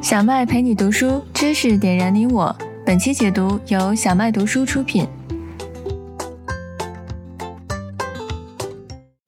[0.00, 2.56] 小麦陪你读书，知识点燃你我。
[2.86, 5.08] 本期解读由小麦读书出品。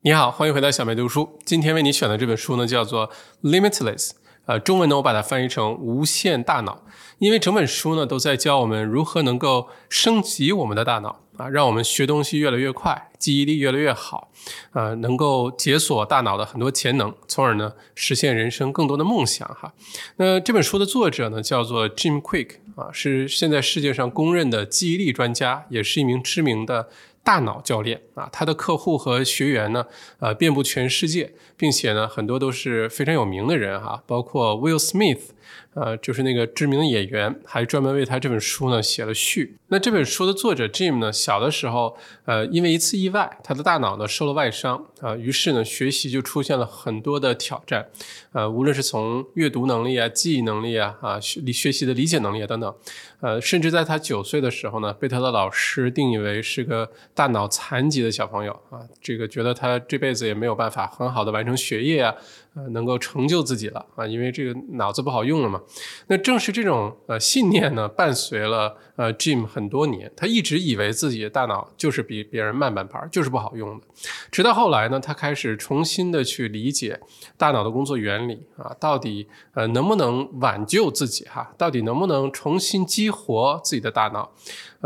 [0.03, 1.39] 你好，欢迎回到小麦读书。
[1.45, 3.09] 今天为你选的这本书呢，叫做
[3.43, 4.09] 《Limitless》，
[4.47, 6.83] 呃，中文呢我把它翻译成“无限大脑”，
[7.19, 11.21] 因为整本书呢都在教我们如何能够升级我们的大脑。
[11.37, 14.31] 啊，让我们学东西越来越快，记忆力越来越好，
[14.73, 19.75] 呃，能够解锁大脑的很多潜能，从而呢实现人生更多的梦想哈。
[20.17, 26.89] 那这本书的作者呢叫做 Jim Quick 啊，是现在世界上公认的记忆力专家，也是一名知名的
[27.27, 28.29] 大脑教练啊。
[28.33, 29.85] 他的客户和学员呢，
[30.21, 35.36] 呃，遍布全世界，并且呢很多都是非常有名的人哈，包括 Will Smith。
[35.75, 39.57] 呃，就是那个知名的演员，还专门为他这本书呢写了序。
[39.69, 47.87] 那这本书的作者 Jim 呢，小的时候，呃，因为一次意外，他的大脑呢受了外伤，啊，于是呢学习就出现了很多的挑战，
[48.33, 52.75] 呃，无论是从阅读能力啊、记忆能力啊、啊学学习的理解能力啊等等，
[53.21, 62.15] 呃，甚至在他九岁的时候呢，被他的老师定义为是个大脑残疾的小朋友啊，这个觉得他这辈子也没有办法很好的完成学业啊。
[62.57, 65.61] 呃，能够成就自己了啊，因为这个脑子不好用了嘛。
[66.07, 70.11] 那正是这种呃信念呢，伴随了呃 Jim 很多年。
[70.17, 73.85] 他一直以为自己的大脑就是比别人慢半拍，就是不好用的。
[74.31, 76.99] 直到后来呢，他开始重新的去理解
[77.37, 81.53] 大脑的工作原理啊，到底呃能不能挽救自己哈？
[81.59, 84.33] 到底能不能重新激活自己的大脑？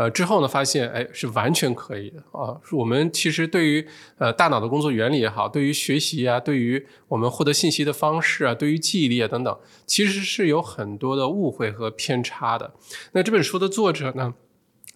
[0.01, 2.59] 呃，之后呢，发现哎是完全可以的啊。
[2.71, 12.73] 我们其实对于呃大脑的工作原理也好，对于学习啊，对于我们获得信息的方式啊，对于记忆力啊等等，其实是有很多的误会和偏差的。
[13.11, 14.33] 那这本书的作者呢？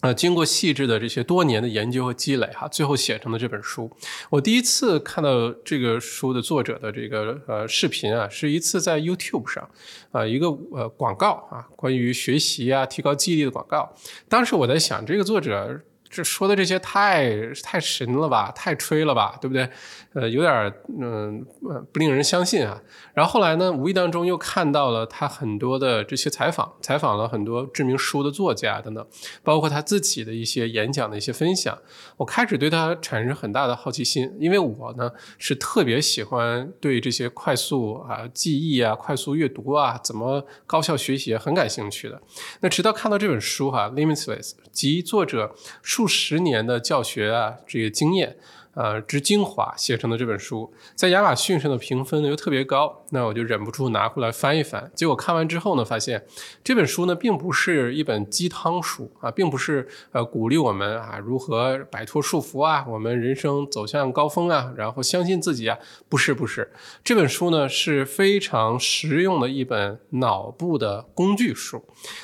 [0.06, 3.90] 呃，经过细致的这些多年的研究和积累，哈，最后写成的这本书。
[4.30, 9.68] 我第一次看到这个书的作者的这个呃视频啊，是一次在 YouTube 上，
[10.12, 13.92] 啊，一个呃广告啊，关于学习啊、提高记忆力的广告。
[14.30, 15.82] 当时我在想，这个作者。
[16.16, 17.30] 这说的这些太
[17.62, 19.70] 太神了吧，太吹了吧，对不对？
[20.14, 21.46] 呃，有点嗯
[21.92, 22.82] 不令人相信啊。
[23.14, 29.06] 然后后来呢，无意当中又看到了他很多的这些采访，采访了很多知名书的作家等等，
[29.44, 31.78] 包括他自己的一些演讲的一些分享。
[32.16, 42.22] 我开始对他产生很大的好奇心，因为我呢是特别喜欢对这些快速啊记忆啊、快速阅读啊、怎么高效学习很感兴趣的。
[42.62, 46.05] 那直到看到这本书哈，《Limitless》及作者数。
[46.06, 48.38] 数十年的教学啊，这个经验。
[48.76, 54.92] 呃，之精华写成的这本书，在亚马逊上的评分呢又特别高，那我就忍不住拿回来翻一翻。
[54.94, 56.22] 结果看完之后呢，发现
[56.62, 65.80] 这本书呢并不是一本鸡汤书啊，并不是呃鼓励我们啊如何摆脱束缚啊，我们人生走向高峰啊，然后相信自己啊，
[66.10, 66.70] 不是不是，
[67.02, 71.82] 这本书呢是非常实用的一本脑部的工具书，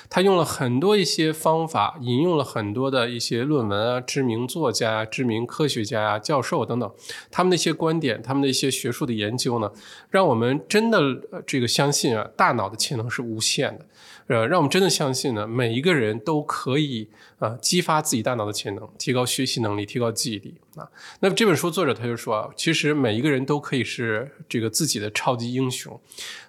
[0.10, 6.42] 他用了很多一些方法，引用了很多的一些论文啊，知名作家、知名科学家啊教。
[6.42, 6.92] 授等等，
[7.30, 9.72] 他们的一些观点，他们的一些学术的研究呢，
[10.10, 11.00] 让我们真的
[11.46, 13.86] 这个相信啊，大脑的潜能是无限的，
[14.32, 20.90] 呃，让我们真的相信呢，每一个人都可以啊，激发自己大脑的潜能，提高学习能力，提高记忆力啊。
[21.20, 26.00] 那么这本书作者他就说啊，其实每一个人都可以是这个自己的超级英雄，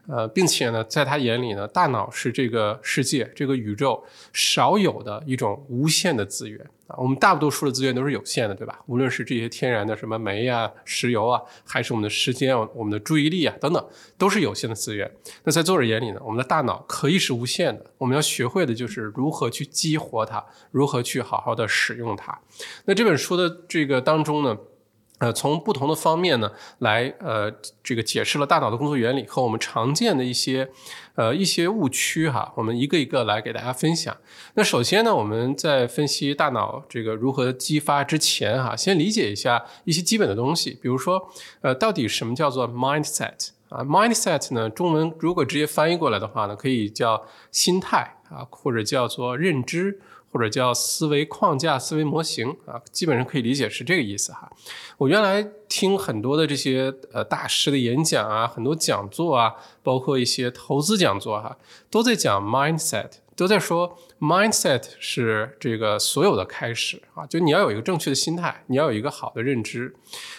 [0.06, 6.64] 呃，并且呢，在他眼里呢，大脑是这个世界、这个宇宙少有的一种无限的资源。
[6.96, 8.80] 我们大多数的资源都是有限的，对吧？
[8.86, 13.88] 无论是这些天然的什么煤啊、石油啊，还是我们的时间、我们的注意力啊等等，
[14.18, 15.10] 都是有限的资源。
[15.44, 17.86] 那在作者眼里呢，我们的大脑可以是无限的。
[17.98, 22.38] 我们要学会的就是如何去激活它，如何去好好的使用它。
[22.84, 24.56] 那这本书的这个当中呢？
[25.22, 26.50] 呃，从不同的方面呢，
[26.80, 27.48] 来呃，
[27.80, 30.68] 这个解释了大脑的工作原理和我们常见的一些
[31.14, 34.16] 呃一些误区哈，我们一个一个来给大家分享。
[34.54, 50.00] 那首先呢，我们在分析大脑这个如何激发之前哈，先理解一下一些基本的东西，比如说呃，到底什么叫做 mindset 啊？mindset 呢，中文如果直接翻译过来的话呢，可以叫心态啊，或者叫做认知。
[50.32, 54.50] 或者叫思维框架、思维模型啊，基本上可以理解是这个意思哈。
[54.96, 59.52] 我原来听很多的这些呃大师的演讲啊，很多讲座啊，
[59.82, 61.58] 包括一些投资讲座哈，
[61.90, 69.94] 都在讲 mindset，都在说 mindset 是这个所有的开始啊，就你要有一个正确的心态，你要有一个好的认知。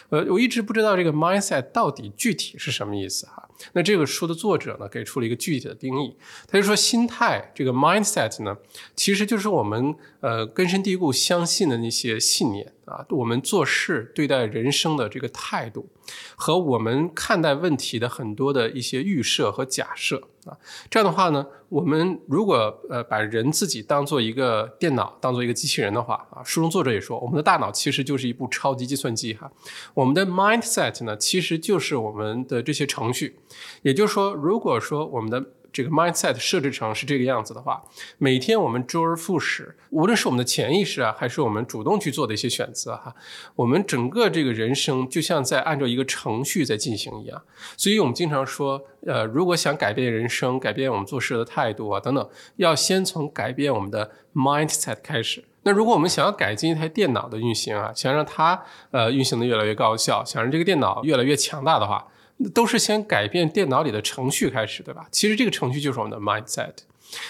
[0.09, 3.42] 呃，我一直不知道这个 mindset 到底具体是什么意思哈。
[3.73, 6.15] 那这个书的作者呢，给出了一个具体的定义。
[6.47, 8.57] 他就说，心态这个 mindset 呢，
[8.95, 15.87] 其实就是我们呃根深蒂固相信的那些信念啊，我们做事、对待人生的这个态度，
[16.35, 20.57] 和我们看待问题的很多的一些预设和假设啊。
[20.89, 29.51] 这样的话呢，我们如果呃把人自己当做一个电脑，当做一个机器人的话啊，书中作者也说，我们的大脑其实就是一部超级计算机哈。
[29.93, 33.37] 我们的 mindset 呢，其实就是我们的这些程序。
[33.81, 37.83] 也就是说，如果说我们的这个 mindset 设置成是这个样子的话，
[38.19, 43.15] 每天我们周而复始，无论是我们的潜意识啊，还是我们主动去做的一些选择哈，
[43.55, 47.41] 我们整个这个人生就像在按照一个程序在进行一样。
[47.75, 55.43] 所以我们经常说，呃，如果想改变人生、改变我们做事的态度啊等等，要先从改变我们的 mindset 开始。
[55.65, 62.05] 那如果我们想要改进一台电脑的运行啊，想让它呃运行的越来越高效，想让这个电脑越来越强大的话，
[62.49, 65.07] 都是先改变电脑里的程序开始，对吧？
[65.11, 66.73] 其实这个程序就是我们的 mindset。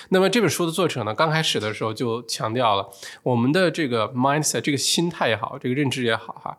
[0.09, 2.89] 那么这本书的作者呢，刚开始的时候就强调了
[3.21, 6.57] 我们的这个 mindset，这个心态也好，这个认知也好，哈，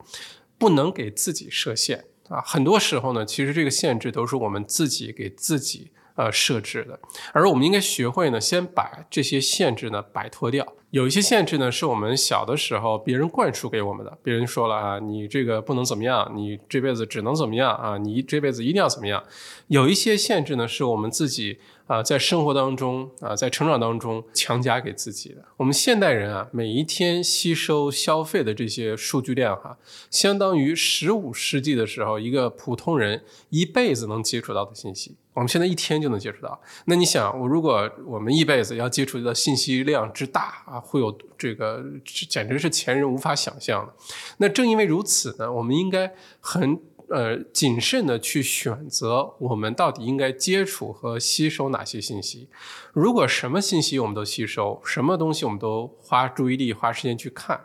[0.59, 2.43] 不能给自己设限啊。
[2.43, 6.99] 很多时候呢，其实这个限制都是我们自己给自己呃设置的，
[7.33, 10.75] 而我们应该学会呢，先把这些限制呢摆脱掉。
[10.91, 14.17] 有一些限制呢，是我们小的时候别人灌输给我们的。
[14.23, 19.25] 别人说了啊，你这个不能怎么样，你这辈子只能怎么样啊，你这辈子一定要怎么样。
[19.67, 21.59] 有一些限制呢，是我们自己
[21.89, 25.45] 啊，在生活当中啊，在成长当中强加给自己的。
[25.57, 29.77] 我们现代人啊，每一天吸收消费的这些数据量哈，
[30.13, 35.17] 相当于十五世纪的时候一个普通人一辈子能接触到的信息。
[35.35, 36.59] 我们现在一天就能接触到。
[36.87, 43.93] 那你想，我如果我们一辈子要接触的信息量之大啊，会有这个简直是前人无法想象的。
[44.39, 52.49] 那正因为如此呢，我们应该很呃谨慎的去选择我们到底应该接触和吸收哪些信息。
[52.93, 57.61] 如果什么信息我们都吸收，什么东西我们都花注意力、花时间去看。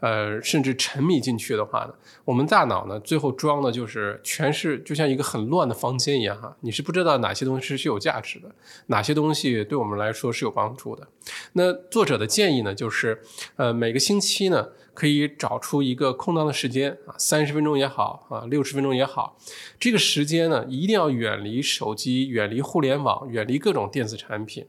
[0.00, 1.94] 呃，甚至沉迷进去的话呢，
[2.24, 8.50] 我们大脑呢，最后装的就是全是就像一个很乱的房间一样哈，你是不知道哪些东西是有价值的，
[8.86, 11.06] 哪些东西对我们来说是有帮助的。
[11.52, 13.20] 那作者的建议呢，就是
[13.56, 19.36] 呃每个星期呢，可以找出一个空档的时间啊，三十分钟也好啊，六十分钟也好，
[19.78, 24.66] 这个时间呢，一定要远离手机，远离互联网，远离各种电子产品，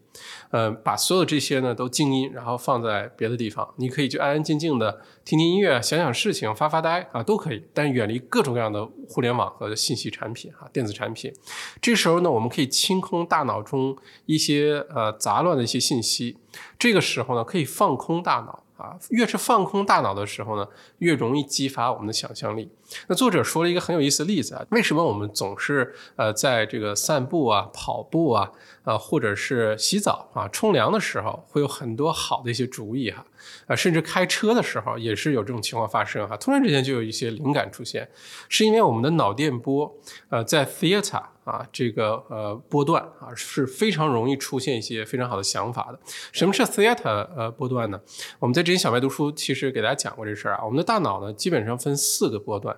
[0.49, 4.90] 呃，把所有这些呢都静音，然后放在别的地方，你可以就安安静静的。
[5.23, 7.63] 听听音乐，想想事情，发发呆啊，都可以。
[7.73, 11.33] 但远离各种各样的互联网和信息产品啊，电子产品。
[11.81, 16.37] 这时候呢，我们可以清空大脑中一些呃杂乱的一些信息。
[16.79, 18.63] 这个时候呢，可以放空大脑。
[18.81, 20.67] 啊，越是放空大脑的时候呢，
[20.97, 22.67] 越容易激发我们的想象力。
[23.05, 28.51] 那作者说了一个很有意思的例子啊，为什么我们总是呃在这个散步啊、跑步啊、
[28.83, 33.23] 呃或者是洗澡啊、冲凉的时候，会有很多好的一些主意哈，
[33.67, 38.09] 啊甚至开车的时候也是有这种情况发生哈，突然之间就有一些灵感出现，
[38.49, 39.97] 是因为我们的脑电波
[40.29, 41.23] 呃在 theta。
[41.43, 45.99] 啊，这个呃波段啊是非常容易出现一些非常好的想法的。
[46.31, 47.99] 什么是 theta 呃波段呢？
[48.37, 50.63] 我们在之前小白读书其实给大家讲过这事儿啊。
[50.63, 52.77] 我们的大脑呢基本上分四个波段，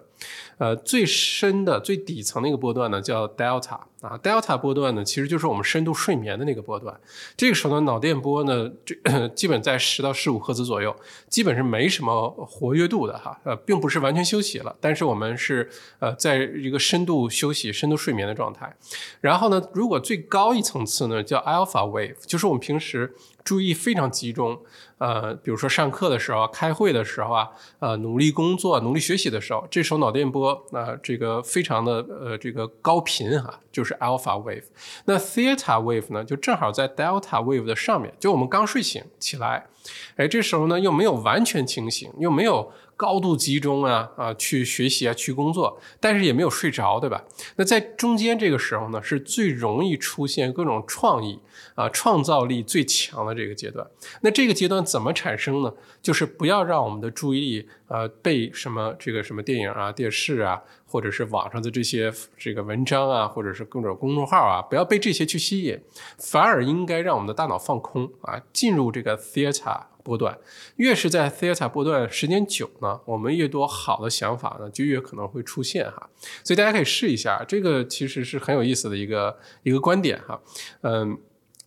[0.59, 6.97] 呃最深的最底层的一个波段呢叫 delta 啊，delta 波段呢其实就是我们深度睡眠的那个波段。
[7.35, 10.95] 这个时候呢脑电波呢这基本在十到十五赫兹左右，
[11.27, 15.69] 基本是没什么活跃度的哈，呃并不是完全休息了，但是我们是
[15.99, 18.53] 呃在一个深度休息、深度睡眠的状态。
[18.53, 18.71] 态，
[19.19, 23.11] 然后呢，如果最高一层次呢，叫 alpha wave，就是我们平时
[23.43, 24.59] 注意非常集中，
[24.97, 34.63] 呃，比如说上课的时候、开会的时候啊，呃，努力工作、努力学习的时候，这时候脑电波那，这个非常的呃这个高频哈，就是 alpha wave。
[35.05, 39.67] 那 theta wave 呢，就正好在 delta wave 的上面，就我们刚睡醒起来，
[40.15, 42.71] 哎，这时候呢又没有完全清醒，又没有。
[42.95, 47.23] 高度集中啊啊，去学习啊，去工作，但是也没有睡着，对吧？
[47.55, 51.39] 那在中间这个时候呢，是最容易出现各种创意
[51.75, 53.85] 啊、创造力最强的这个阶段。
[54.21, 55.73] 那这个阶段怎么产生呢？
[56.01, 65.79] 就是不要让我们的注意力呃被什么这个什么电影啊、电视啊，或者是网上的这些这个文章啊，或者是各种公众号啊，不要被这些去吸引，
[66.17, 69.92] 反而应该让我们的大脑放空啊，进入这个 theta。
[70.03, 70.37] 波段
[70.75, 76.09] 越是在 theta 波段时间久呢，我们越多好的想法呢，就越可能会出现哈。
[76.43, 80.39] 所以大家可以试一下，这个其实是很有意思的一个一个观点哈。
[80.81, 81.17] 嗯，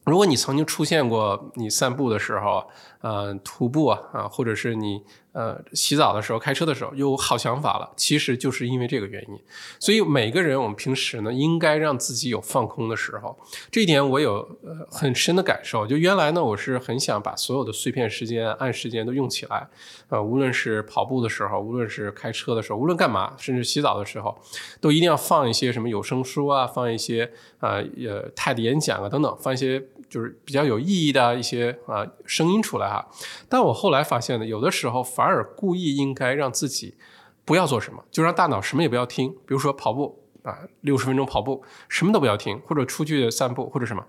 [0.05, 2.69] 如果你曾经出现过你散步的时候，
[3.07, 5.03] 呃，徒步啊，或者是你。
[5.37, 9.39] 呃，洗澡的时候、开车的时候有好想法了，其实就是因为这个原因。
[9.79, 13.39] 所以每个人，我们平时呢，应该让自己有放空的时候。
[13.71, 15.87] 这一点我有呃很深的感受。
[15.87, 19.69] 就原来呢，我是很想把所有的碎片时间、按时间都用起来。
[20.09, 24.35] 呃，无论是跑步的时候，无论是开车的时候，无论干嘛，甚至洗澡的时候，
[24.81, 29.87] 都一定要放一些什么有声书啊，放一些呃呃泰的演讲啊等等，放一些。
[30.09, 33.09] 就是比较有意义的一些啊声音出来哈，
[33.49, 36.97] 但我后来发现呢，有的时候反而故意应该让自己
[37.45, 44.05] 不要做什么，就让大脑什么也不要听，比如说跑步啊，六十分钟跑步，什么都不要听，或者出去散步或者什么。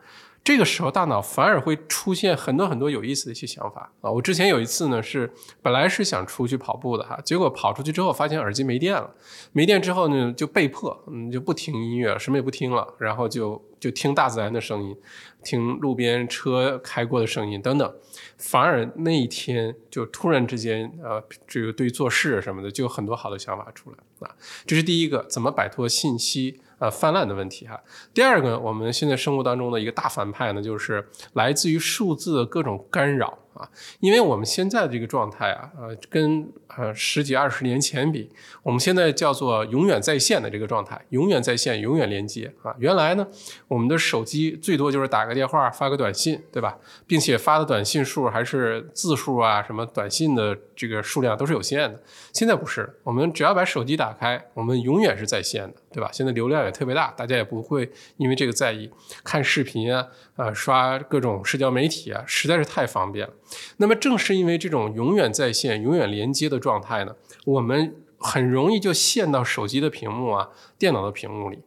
[0.48, 4.10] 这个时候，大脑反而会出现很多很多有意思的一些想法啊！
[4.10, 5.30] 我之前有一次呢，是
[5.62, 9.14] 本来是想出去跑步的哈，结果跑出去之后发现耳机没电了，
[9.52, 14.96] 没电之后呢，就被迫嗯就不听音乐，什么也不听了，然后就就听大自然的声音，
[15.44, 17.96] 听路边车开过的声音等等，
[18.38, 24.32] 反而那一天就突然之间呃，这个对做事什么的就有很多好的想法出来啊！
[24.66, 26.62] 这是第一个，怎么摆脱信息？
[26.80, 27.82] 呃，泛滥的问题哈。
[28.14, 33.38] 第二个，我们现在生活当中的一个大反派呢，就是来自于数字的各种干扰。
[33.58, 33.68] 啊，
[34.00, 38.30] 因为我们现在的这个状态啊，呃，跟呃十几二十年前比，
[38.64, 42.76] 我们现在叫做永远在线的这个状态，永远在线，永远连接啊。
[42.78, 43.28] 原来呢，
[43.68, 46.78] 我们的手机最多就是打个电话，发个短信，对吧？
[47.06, 52.02] 并且发的短信数还是字数啊，什么短信的这个数量都是有限的。
[52.32, 56.10] 现在不是，我们只要把手机打开，我们永远是在线的，对吧？
[56.12, 58.90] 现在流量也特别大，大家也不会因为这个在意。
[59.24, 63.34] 看视频啊，呃，刷各种社交媒体啊，实在是太方便了。
[63.78, 71.60] 那么正是因为这种永远在线、永远连接的状态呢，我们很容易就陷到手机的屏幕啊、电脑的屏幕里。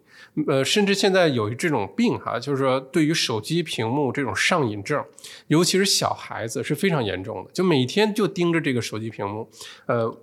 [0.47, 5.05] 呃，甚至现在有这种病哈，就是说对于手机屏幕这种上瘾症，
[5.49, 9.49] 尤其是小孩子是非常严重的，就每天就盯着这个手机屏幕。
[9.87, 10.17] 呃，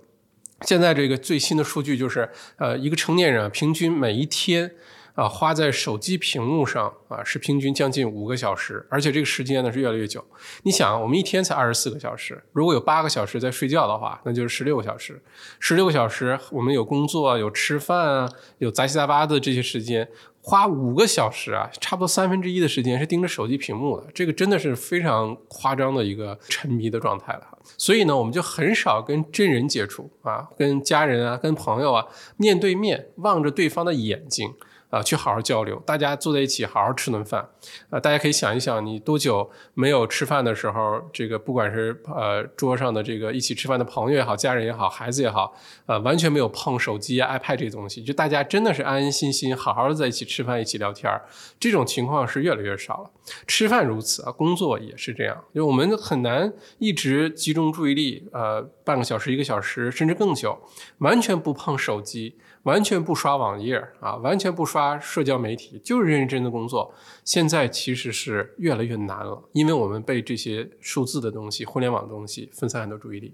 [0.62, 4.72] 现在这个最新的数据就是，呃，一个成年人平均每一天。
[5.18, 10.24] 啊，花在手机屏幕上啊，是平均将近五个小时，而且这个时间呢是越来越久。
[10.62, 15.20] 你想，我们一天才二十四个小时，如果有八个小时在睡觉的话，那就是十六个小时。
[15.58, 20.08] 十六个小时，我们有工作啊、有吃饭啊，有杂七杂八的这些时间，
[20.40, 27.58] 花五个小时啊，差不多三分之一的时间是盯着手机屏幕的，这个真的是非常夸张的一个沉迷的状态了。
[27.76, 32.06] 所以呢，我们就很少跟真人接触啊，跟家人啊，跟朋友啊，
[32.36, 34.54] 面对面望着对方的眼睛。
[34.90, 37.46] 啊，去好好交流，大家坐在一起好好吃顿饭。
[37.90, 45.54] 啊，大家可以想一想，你多久没有吃饭的时候，这个不管是呃桌上的这个一起吃饭的朋友也好，家人也好，孩子也好，
[45.86, 51.22] 呃，完全没有碰手机、iPad 这些东西，就大家真的是安安心心好好的在一起吃饭、一起聊天儿。
[51.60, 53.10] 这种情况是越来越少了。
[53.46, 60.58] 吃饭如此啊，工作也是这样，就我们很难一直集中注意力，呃，半个小时、一个小时，甚至更久，
[60.98, 62.36] 完全不碰手机。
[62.68, 66.94] 完全不刷网页啊，完全不刷社交媒体，就是认真的工作。
[67.24, 73.32] 现在其实是越来越难了，因为我们被这些数字的东西、互联网的东西分散很多注意力。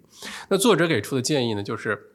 [0.49, 2.11] 那作者给出的建议呢，就是，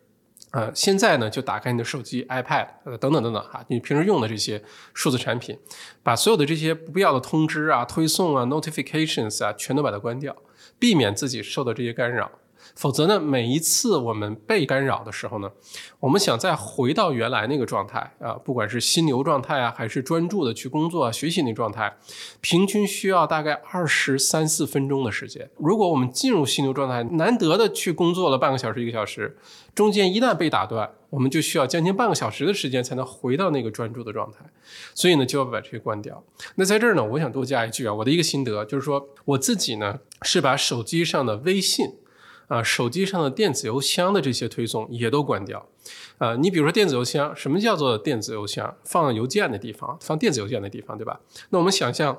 [0.52, 5.60] 呃，现在呢就打开你的手机、iPad，呃，等等等等哈，你平时用的这些数字产品，
[6.02, 10.34] 把所有的这些不必要的通知啊、推送啊、notifications 啊，全都把它关掉，
[10.80, 12.32] 避免自己受到这些干扰。
[12.76, 15.52] 否则呢，每一次我们被干扰的时候呢，
[16.00, 21.98] 我们想再回到原来那个状态啊，不管是心流状态啊，还是专注的去工作、啊学习那状态，
[22.42, 25.50] 平均需要大概二十三四分钟的时间。
[25.58, 29.38] 如果我们进入心流状态，难得的去工作了半个小时、一个小时，
[29.76, 34.40] 中间一旦被打断，我们就需要将近半个小时的时间才能回到那个专注的状态。
[34.94, 36.24] 所以呢，就要把这些关掉。
[36.56, 41.96] 那在这儿呢，我想多加一句啊，我的一个心得就是说，我自己呢是把手机上的微信。
[42.50, 45.66] 啊，手机上的电子邮箱的这些推送也都关掉。
[46.18, 48.76] 啊，你比如说电子邮箱，什么叫做电子邮箱？
[48.84, 51.22] 放邮件的地方，放电子邮件的地方，对吧？
[51.52, 52.18] 那我们想象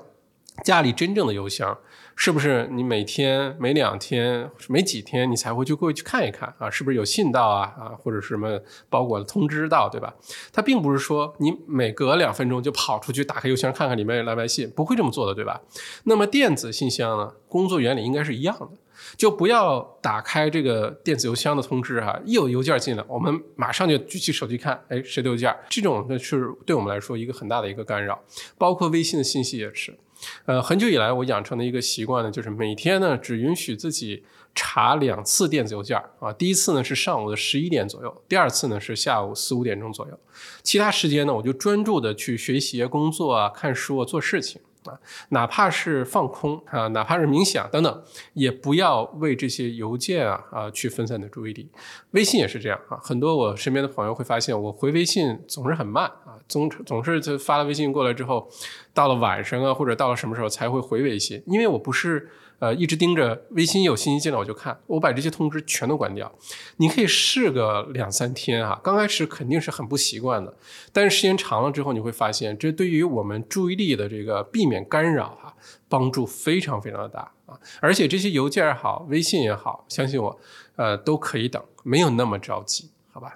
[0.63, 1.77] 家里真正的邮箱，
[2.15, 6.69] 是不是你每天、每两天、每几天你才会去过去看一看啊？
[6.69, 7.73] 是不是有信到啊？
[7.77, 8.59] 啊，或者什么
[8.89, 10.13] 包裹的通知到，对吧？
[10.51, 15.61] 它并不是说你每隔两分钟就跑出去打开邮箱看看里面有来没信，不会这么做的，对吧？
[16.05, 17.33] 那么电子信箱呢？
[17.47, 18.69] 工作原理应该是一样的。
[19.17, 25.55] 就不要打开这个电子邮箱的通知哈，一有邮件进来，我们马上就举起手机看，哎，谁的邮件？
[25.69, 28.23] 这种呢是对我们来说一个很大的一个干扰，
[28.57, 29.97] 包括微信的信息也是。
[30.45, 40.19] 呃，很久以来我养成的一个习惯呢，就是每天呢只允许自己查两次电子邮件啊，第一次呢是上午的十一点左右，第二次呢是下午四五点钟左右，
[40.61, 44.61] 其他时间呢我就专注的去学习、工作啊、看书啊、做事情。
[44.85, 44.97] 啊，
[45.29, 51.69] 哪怕是放空啊，哪怕是冥想等等，也不要为这些邮件啊啊去分散你的注意力。
[52.11, 58.49] 微信也是这样啊，很多我身边的朋友会发现，我回微信总是很慢啊，总总是就发了微信过来之后，
[58.93, 62.29] 到了晚上啊，或者到了什么时候才会回微信，因为我不是。
[62.61, 66.31] 呃，一直盯着微信有信息进来我就看，我把这些通知全都关掉。
[66.77, 70.55] 你可以试个两三天啊，刚开始肯定是很不习惯的，
[70.93, 75.55] 但是时间长了之后，你会发现这对于我们注意力的这个避免干扰哈，
[75.89, 77.59] 帮助非常非常的大啊。
[77.79, 80.39] 而且这些邮件也好，微信也好，相信我，
[80.75, 82.91] 呃，都可以等，没有那么着急。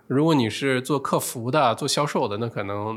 [0.08, 2.96] 如果你是做客服的、做销售的，那可能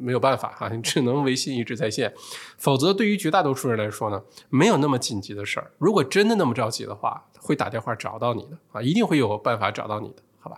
[0.00, 2.12] 没有办法哈， 你只能微信一直在线。
[2.58, 5.70] 否则，对于绝大多数人来说呢，没有那么紧急的事儿。
[5.78, 10.16] 如果真的那么着急的话，会打电话找到你的啊，一定会有办法找到你的。
[10.42, 10.56] 好吧，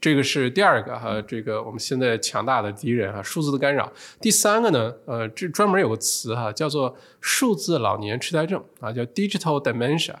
[0.00, 3.92] 这个是第二个哈，这个我们现在强大的敌人哈，数字的干扰。
[4.20, 10.14] 第三个呢，呃，这专门有个词哈，叫做数字老年痴呆症啊，叫 digital dementia。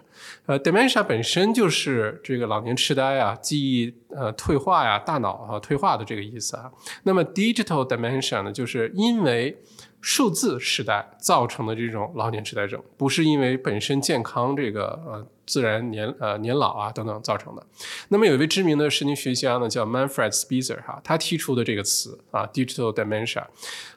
[0.46, 6.68] 呃，dementia 本身就是这个老年痴呆啊，记忆呃退化呀，大脑啊退化的这个意思啊。
[7.04, 9.56] 那么 digital dementia 呢，就是因为
[10.00, 15.26] 数字时代造成的这种老年痴呆症，不是因为本身健康这个呃。
[15.46, 17.64] 自然年呃年老啊等等造成的。
[18.08, 23.44] 那么有一位知名的神经学家呢，叫 Manfred Spitzer 哈，他提出的这个词啊，digital dementia，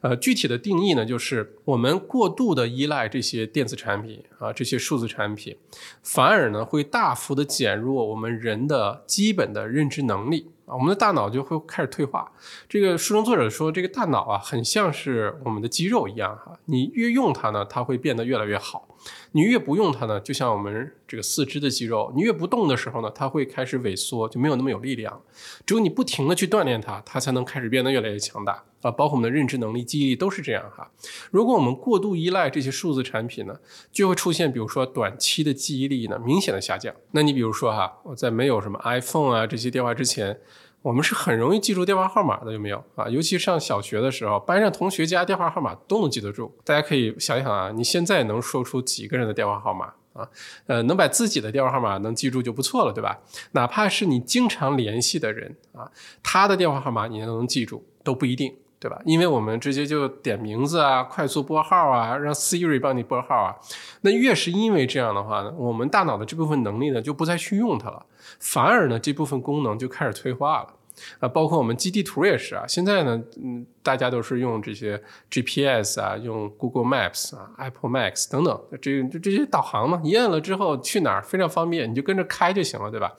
[0.02, 5.58] 呃，具体的定义呢，就是我们过度的依赖这些电子产品啊，这些数字产品，
[6.04, 10.52] 反而呢会大幅的减弱我们人的基本的认知能力。
[10.70, 12.32] 啊，我们的大脑就会开始退化。
[12.68, 18.88] 这个书中作者说，这个大脑啊，很像是我们的肌肉一样哈，你越用它呢，它会变得越来越好；
[19.32, 25.22] 你越不用它呢，就像我们这个四肢的肌肉，你越不动的时候呢，它会开始萎缩，就没有那么有力量。
[25.66, 28.90] 只有你不停的去锻炼它，它才能开始变得越来越强大啊！
[28.90, 30.90] 包括我们的认知能力、记忆力都是这样哈。
[31.32, 33.60] 如果我们过度依赖这些数字产品呢，
[33.92, 36.94] 就会出现，比如说短期的记忆力呢明显的下降。
[37.12, 40.40] 那你比如说哈，我在没有什么 iPhone 啊这些电话之前。
[40.82, 43.10] 我们是很容易记住电话号码的，有没有啊？
[43.10, 46.54] 尤其上小学的时候，班上同学家电话号码都能记得住。
[46.64, 50.28] 大家可以想一想啊，你现在能说出几个人的电话号码啊？
[50.68, 53.20] 呃，能把自己的电话号码能记住就不错了，对吧？
[53.52, 55.92] 哪怕是你经常联系的人啊，
[56.24, 58.98] 他的电话号码你都能记住都不一定，对吧？
[59.04, 63.54] 因为我们直接就点名字啊，快速拨号啊，让 Siri 帮你拨号啊。
[64.02, 68.06] 那越是因为这样的话呢，我们大脑的这部分能力呢就不再去用它了。
[68.40, 70.74] 反而呢，这部分功能就开始退化了，
[71.20, 72.64] 啊，包括我们记地图也是啊。
[72.68, 83.12] 现在呢，嗯，大家都是用这些 GPS 啊，用 Google Maps 啊、Apple Maps 等等，这这这些导航嘛，一摁了之后去哪儿非常方便，你就跟着开就行了，对吧？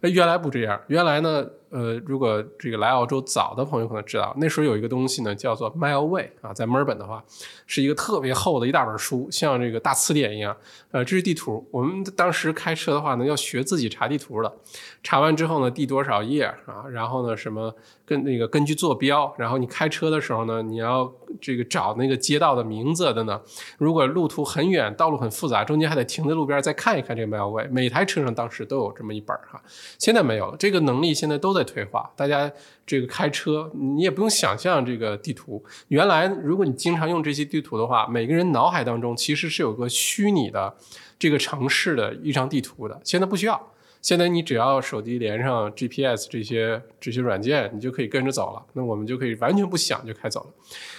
[0.00, 1.46] 那原来不这样，原来呢。
[1.74, 7.24] 呃，如果这个来澳洲早的朋友可能知道，那时候有一个东西呢，叫做 Mileway 啊，在墨尔本的话，
[7.66, 10.56] 是一个特别厚的一大本书，像这个大词典一样。
[10.92, 11.66] 呃，这是地图。
[11.72, 14.54] 我们当时开车的话呢，要学自己查地图的，
[15.02, 16.84] 查完之后呢，第多少页啊？
[16.92, 17.74] 然后呢，什么
[18.06, 23.40] 跟那个根据坐标，然后你开车的时候呢，你要这个找那个街道的名字的呢。
[23.78, 27.68] 如果路途很远，道路很复杂，中间还得停在路边再看一看这个 Mileway。
[27.68, 29.60] 每台车上当时都有这么一本哈，
[29.98, 30.56] 现在没有了。
[30.56, 31.63] 这个能力现在都在。
[31.64, 32.50] 退化，大家
[32.86, 35.64] 这个开车，你也不用想象这个地图。
[35.88, 40.74] 原来，如果你经常用这些地图的话，每个人脑海当中其实是有个虚拟的
[41.18, 43.00] 这个城市的一张地图的。
[43.02, 43.72] 现在不需要，
[44.02, 48.62] 现在你只要手机连上 GPS 这些这些软件，你就可以跟着走了。
[48.74, 50.50] 那我们就可以完全不想就开走了。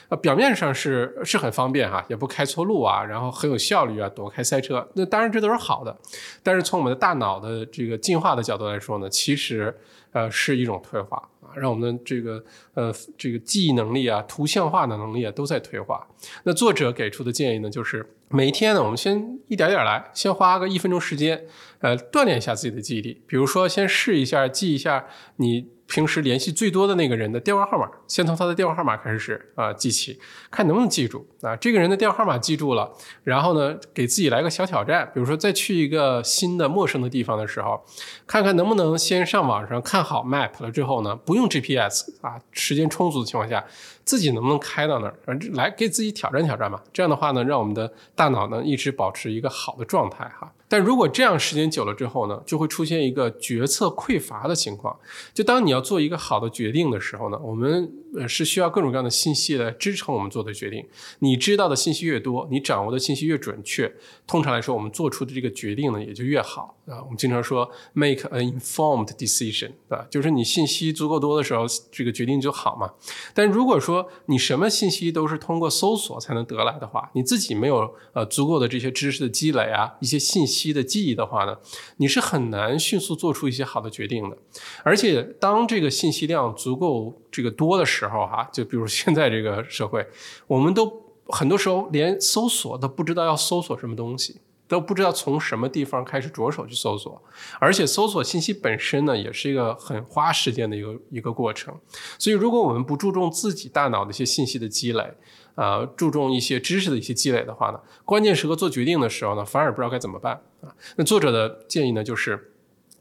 [0.09, 4.87] 啊，表面上是是很方便哈，也不开错路啊，然后很有效率啊，躲开塞车。
[4.93, 5.95] 那当然这都是好的，
[6.43, 9.75] 但是从我们的大脑的这个进化的角度来说呢，其实。
[10.15, 12.41] 呃，是一种退化啊，让我们的这个
[12.73, 16.07] 呃这个记忆能力啊、图像化的能力啊都在退化。
[16.43, 21.45] 那作者给出的建议呢，就是每天呢，我们先一点点来，先花个一分钟时间，
[21.79, 23.21] 呃，锻炼一下自己的记忆力。
[23.27, 25.74] 比如说，先试一下记一下你。
[25.87, 30.19] 平时联系最多的那个人的电话号码，先从他的电话号码开始啊记起，
[30.49, 31.55] 看能不能记住啊。
[31.55, 32.91] 这个人的电话号码记住了，
[33.23, 37.83] 然后呢，给自己来个小挑战，比如说再去一个新的陌生的地方的时候，
[38.25, 43.63] 看看能不能先上网上看好 map 了之后呢，不用 GPS 啊，时间充足的情况下。
[44.05, 45.17] 自己能不能开到那儿？
[45.53, 46.79] 来给自己挑战挑战嘛。
[46.93, 50.53] 这样的话呢，让我们的大脑呢一直保持一个好的状态哈。
[50.67, 54.97] 但如果这样时间久了之后呢，就会出现一个决策匮乏的情况。
[55.33, 57.93] 就当你要做一个好的决定的时候呢，我们
[58.27, 60.85] 是需要各种各样的信息来支撑我们做的决定。
[61.19, 63.93] 你知道的信息越多，你掌握的信息越准确，
[64.25, 67.01] 通常来说，我们做出的这个决定呢也就越好啊。
[67.03, 72.91] 我们经常说 make an informed decision，啊，就是你信息足够多的时候，这个决定就好嘛。
[73.33, 81.57] 但如果说你什么信息都是通过搜索才能得来的话，你自己没有呃足够的这些知识的积累啊，一些信息的记忆的话呢，
[81.97, 84.37] 你是很难迅速做出一些好的决定的。
[84.83, 90.05] 而且当这个信息量足够这个多的时候，哈，就比如现在这个社会，
[90.47, 90.91] 我们都
[91.27, 97.21] 很多时候连搜索都不知道要搜索什么东西，都不知道从什么地方开始着手去搜索。
[97.59, 101.73] 而且搜索信息本身呢，也是一个很花时间的一个一个过程。
[102.17, 105.13] 所以，如果我们不注重自己大脑的一些信息的积累，
[105.55, 110.75] 呃，注重一些知识的一些积累的话呢，关键时刻做决定的时候呢，反而不知道该怎么办啊。
[110.97, 112.51] 那作者的建议呢，就是。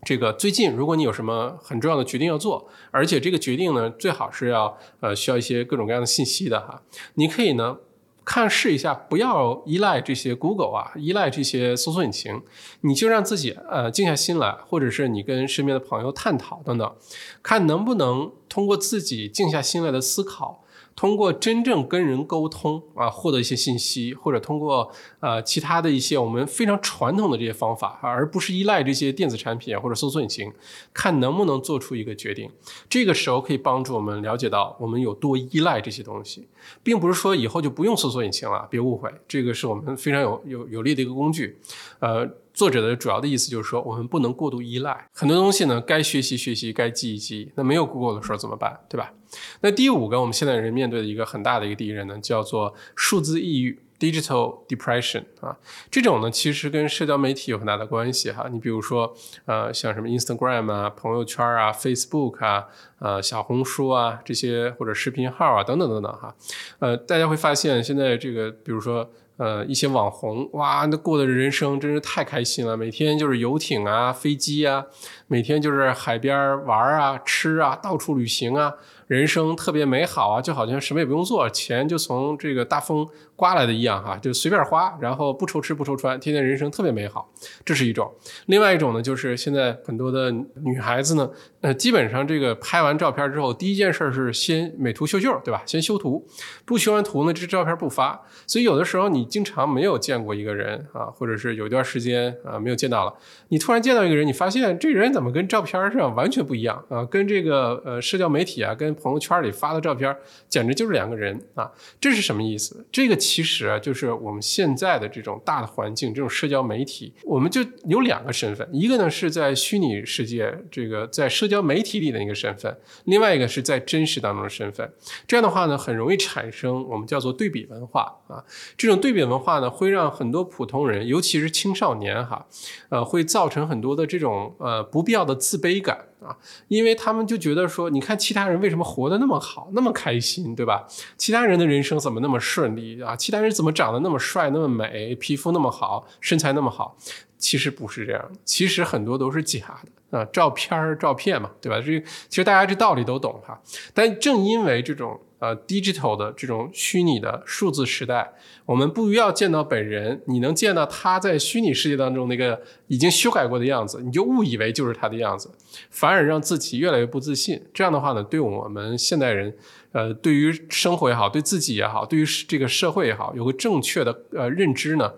[0.06, 6.82] 这个最近，如果你有什么很重要的决定要做，而且这个决定呢，最好是要呃需要一些各种各样的信息的哈，
[7.14, 7.78] 你可以呢
[8.24, 12.40] 看试一下，不要依赖这些 Google 啊，依赖这些搜索引擎，
[12.80, 16.94] 你就让自己呃静下心来，或者是你跟身边的朋友探讨等等，
[17.42, 20.63] 看能不能通过自己静下心来的思考。
[20.96, 30.52] 通过真正跟人沟通啊，获得一些信息，或者通过呃其他的一些我们非常传统的这些方法，而不是依赖这些电子产品或者搜索引擎，
[30.92, 32.50] 看能不能做出一个决定。
[32.88, 36.46] 这个时候可以帮助我们了解到我们有多依赖这些东西，
[36.82, 41.58] 并不是说以后就不用搜索引擎了，别误会，这个是我们非常有有有利的一个工具，
[41.98, 42.28] 呃。
[42.54, 47.50] 作者的主要的意思就是说，我们不能过度依赖很多东西呢，该学习学习，该记一记。
[47.56, 48.78] 那没有 Google 的时候怎么办？
[48.88, 49.12] 对吧？
[49.60, 55.58] 那第五个，我们现在人面对的一个很大的一个敌人呢，叫做数字抑郁 （digital depression） 啊。
[55.90, 58.48] 这种呢，其实跟社交媒体有很大的关系哈。
[58.48, 59.12] 你比如说，
[59.46, 62.68] 呃，像什么 Instagram 啊、朋友圈啊、Facebook 啊、
[63.00, 66.32] 呃、小红书啊这些，或者视频号啊等等等等哈。
[66.78, 69.10] 呃，大家会发现现在这个，比如说。
[69.36, 74.86] 呃，一些网红哇，那过的人生真是太开心了，每天就是游艇啊、飞机啊，
[75.26, 78.74] 每天就是海边玩啊、吃啊、到处旅行啊。
[79.06, 87.30] 人生特别美好啊，就好像什么也不用做，钱就从这个大风刮来的一样哈，就随便花，然后不愁吃不愁穿，天天人生特别美好，
[87.66, 88.10] 这是一种。
[88.46, 90.30] 另外一种呢，就是现在很多的
[90.62, 91.28] 女孩子呢，
[91.64, 95.62] 呃，基本上这个拍完照片之后，第一件事是先美图秀秀，对吧？
[95.64, 96.28] 先修图，
[96.66, 98.20] 不修完图呢，这照片不发。
[98.46, 103.14] 所以有的时候你经常没有见过一个人啊，或者是有一段时间啊没有见到了，
[103.48, 107.02] 你突然见到一个人，你发现这人怎么跟照片上完全不一样啊？
[107.06, 110.14] 跟这个呃社交媒体啊，跟朋友圈里发的照片
[110.50, 111.72] 简直就是两个人啊！
[111.98, 112.86] 这是什么意思？
[112.92, 124.92] 这个其实啊，就是我们现在的这种大的环境，这种社交媒体，我们就有两个身份，一个呢是在虚拟世界，这个在社交叫媒体里的一个身份，另外一个是在真实当中的身份。
[125.26, 128.44] 这样的话呢，很容易产生我们叫做对比文化啊。
[128.76, 132.46] 这种对比文化呢，会让很多普通人，尤其是青少年哈，
[132.88, 136.06] 呃，会造成很多的这种呃不必要的自卑感。
[136.24, 136.34] 啊，
[136.68, 140.88] 因为他们就觉得说，你看其他人为什么活得那么好，那么开心，对吧？
[141.18, 143.14] 其他人的人生怎么那么顺利啊？
[143.14, 146.96] 其他人怎么长得那么帅、那么美，皮肤那么好，身材那么好？
[147.36, 151.80] 其实不是这样，其实很多都是假的啊，照片儿、照片嘛，对吧？
[151.80, 153.60] 这其实大家这道理都懂哈。
[153.92, 158.32] 但正因为这种呃 digital 的这种虚拟的数字时代，
[158.64, 165.50] 我们不需要见到本人，你能见到他在虚拟世界当中那个已经修改过的样子，你就误以为就是他的样子，
[165.90, 167.60] 反而让自己越来越不自信。
[167.74, 169.52] 这样的话呢，对我们现代人，
[169.90, 175.12] 呃，对于生活也好，对自己也好，对于这个社会也好，有个正确的呃认知呢。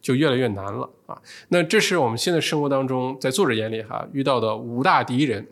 [0.00, 1.20] 就越来越难了啊！
[1.48, 5.46] 那这是我们现在生活当中，在作者眼里哈遇到的五大敌人，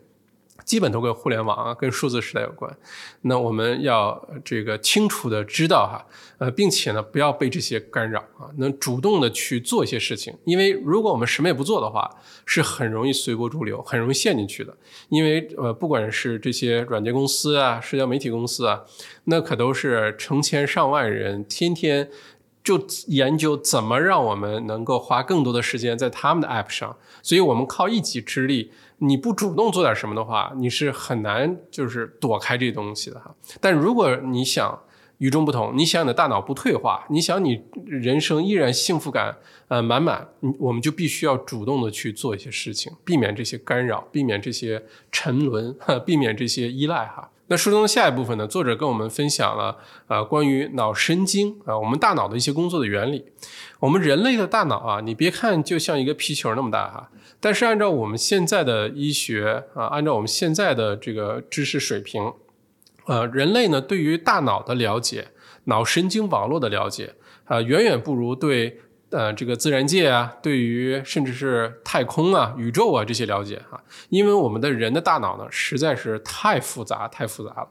[0.63, 2.75] 基本都跟互联网啊、跟数字时代有关。
[3.21, 6.05] 那我们要这个清楚的知道哈，
[6.37, 10.33] 呃，并且呢，不要被这些干扰啊，能主动的去做一些事情。
[10.45, 12.09] 因为如果我们什么也不做的话，
[12.45, 14.75] 是很容易随波逐流，很容易陷进去的。
[15.09, 18.83] 因为呃，不管是这些软件公司啊、社交媒体公司啊，
[19.25, 22.09] 那可都是成千上万人天天。
[22.67, 33.33] 就研究怎么让我们能够花更多的时间在他们的 app 上，所以我们靠一己之力，你不主动做点什么的话，你是很难就是躲开这东西的哈。
[33.61, 34.81] 但如果你想
[35.19, 39.37] 与众不同，你想你的大脑不退化，你想你人生依然幸福感
[39.69, 40.27] 呃满满，
[40.59, 45.73] 我们就必须要主动的去做一些事情，避免这些干扰，避免这些沉沦，
[46.05, 47.31] 避免这些依赖哈。
[47.49, 53.25] 那书中的下一部分呢，作者跟我们分享了呃关于脑神经啊，我们大脑的一些工作的原理。
[53.79, 62.33] 我们人类的大脑啊，你别看就像一个皮球那么大哈，但是按照我们现在的医学啊，按照我们现在的这个知识水平，
[63.05, 65.29] 呃，人类呢对于大脑的了解、
[65.65, 68.81] 脑神经网络的了解啊，远远不如对。
[69.09, 77.69] 呃，这个自然界啊，对于甚至是太空啊、宇宙啊这些了解啊，因为我们的人的大脑呢实在是太复杂、太复杂了。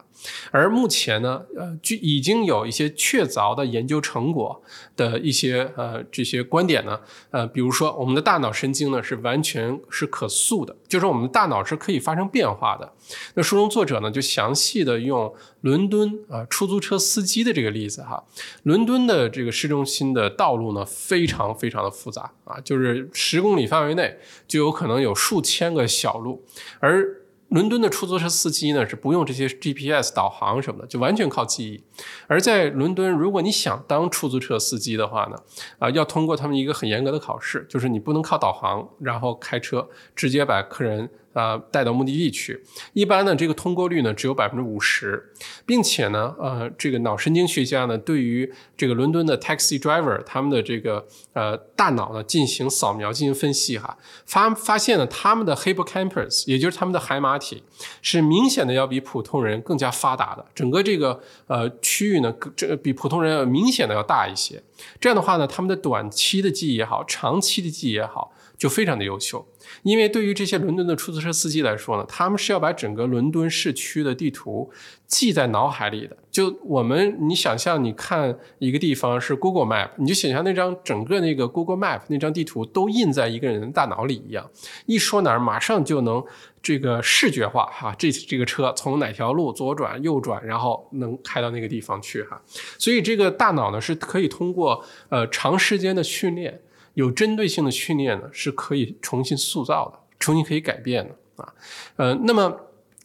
[0.50, 4.62] 而目前呢，呃，就已经有一些确凿的研究成果
[4.96, 7.00] 的一些呃这些观点呢，
[7.30, 12.92] 呃，比如说我们的大脑神经呢是完全是可塑的，就是我们的大脑是可以发生变化的。
[13.34, 18.22] 那书中作者呢就详细的用伦敦啊出租车司机的这个例子哈，
[18.62, 26.44] 伦敦的这个市中心的道路呢非非常非常的复杂啊，就是十公里范围内就有可能有数千个小路，
[26.78, 27.04] 而
[27.48, 31.82] 伦敦的出租车司机呢是不用这些 GPS 导航什么的，就完全靠记忆。
[32.26, 35.36] 而在伦敦，如果你想当出租车司机的话呢，
[35.78, 41.08] 啊，要通过他们一个很严格的考试，就是你不能靠导航，然后开车直接把客人。
[41.36, 45.34] 啊，带到目的地去，一般呢，这个通过率呢只有百分之五十，
[45.66, 57.62] 并且呢，呃，这个脑神经学家呢，对于这个伦敦的 taxi driver 他们的这个呃大脑呢进行扫描进行分析哈，发发现呢，他们的 hippocampus 也就是他们的海马体
[58.00, 64.62] 是明显的要比普通人更加发达的，整个这个呃区域呢，这比普通人要明显的要大一些，
[64.98, 69.46] 这样的话呢，他们的短期的记忆也好，长期的记忆也好，就非常的优秀。
[69.82, 74.70] 因为对于这些伦敦的出租车司机来说呢，他们是要把整个伦敦市区的地图
[75.06, 76.16] 记在脑海里的。
[76.30, 84.48] 就我们，你想象你看一个地方是 Google Map，你就想象那张整个那个 Google Map 那张地图都印在一个人的大脑里一样。
[84.84, 86.22] 一说哪儿，马上就能
[86.62, 92.40] 这个视觉化哈，这这个车从哪条路左转右转，然后能开到那个地方去哈。
[92.78, 96.60] 所以这个大脑呢是可以通过呃长时间的训练。
[96.96, 101.52] 有针对性的训练呢，是可以重新塑造的，重新可以改变的啊。
[101.96, 102.58] 呃，那么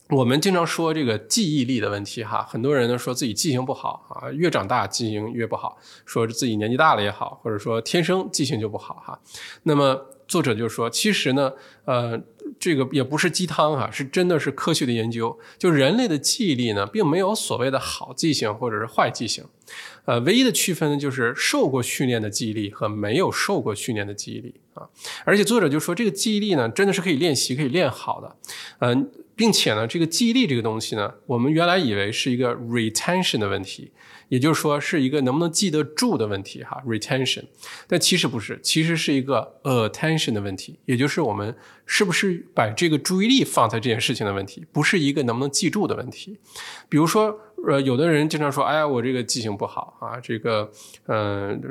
[0.10, 9.20] 我们经常说这个记忆力的问题哈，很多人呢说自己记性不好啊，越长大记性越不好，说自己年纪大了也好，或者说天生记性就不好哈。
[9.64, 11.52] 那么作者就说，其实呢，
[11.84, 12.18] 呃，
[12.58, 19.44] 这个也不是鸡汤哈，是真的是科学的研究，就人类的记忆力呢，并没有所谓的好记性或者是坏记性。
[20.06, 24.88] 呃，唯一的区分呢，就是受过训练的记忆力和没有受过训练的记忆力啊。
[25.26, 28.36] 而且作者就说，这个记忆力呢，真的是可以练习、可以练好的。
[28.80, 33.92] 嗯，并且呢，这个记忆力这个东西呢，我们原来以为是一个 retention 的问题。
[34.30, 37.44] 也就是说，是一个能不能记得住的问题哈，retention，
[37.86, 41.54] 但其实不是，其实是一个 attention 的问题，也就是我们
[41.86, 46.38] 是不是把这个注意力放在这件事情的问题，不是一个能不能记住的问题。
[46.88, 47.38] 比如说，
[47.68, 50.70] 呃，有的人经常说，哎呀，我这个记性不好啊，这个，
[51.08, 51.62] 嗯，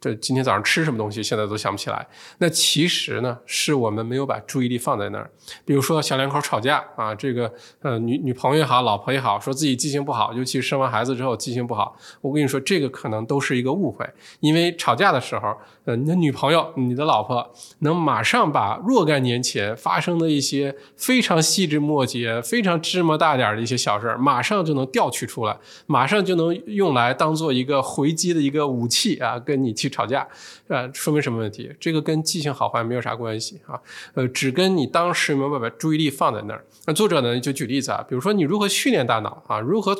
[0.00, 2.06] 这这今天早上吃什么东西，现在都想不起来。
[2.38, 5.30] 那其实呢，是我们没有把注意力放在那儿。
[5.64, 11.96] 比如说，小两口吵架啊，这个，呃，女女朋友也好，老婆也好，说自己记性不好，尤其生完孩子之后记性不好。
[12.20, 14.08] 我跟你说，这个可能都是一个误会，
[14.40, 30.28] 因为吵架的时候，呃，你的女朋友、你的老婆能马上把若干年前发生的一些非常细枝末节、非常芝麻大点的一些小事儿，马上就能调取出来，马上就能用来当做一个回击的一个武器啊，跟你去吵架，
[30.68, 31.74] 啊，说明什么问题？
[31.80, 33.80] 这个跟记性好坏没有啥关系啊，
[34.12, 36.62] 呃，只跟你当时有没有把注意力放在那儿。
[36.84, 39.96] 那作者呢就举例子啊，比如说你如何训练大脑啊，如何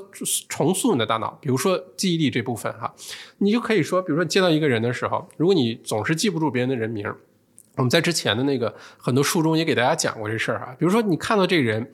[0.51, 2.93] 重塑你的大脑，比如说记忆力这部分哈，
[3.39, 7.11] 你就可以说，比如说你见到一个人的时候，如果你总是记不住别人的人名，
[7.77, 11.91] 我们在之前的那个很多书中也给大家讲过这事儿哈，比如说你看到这个人。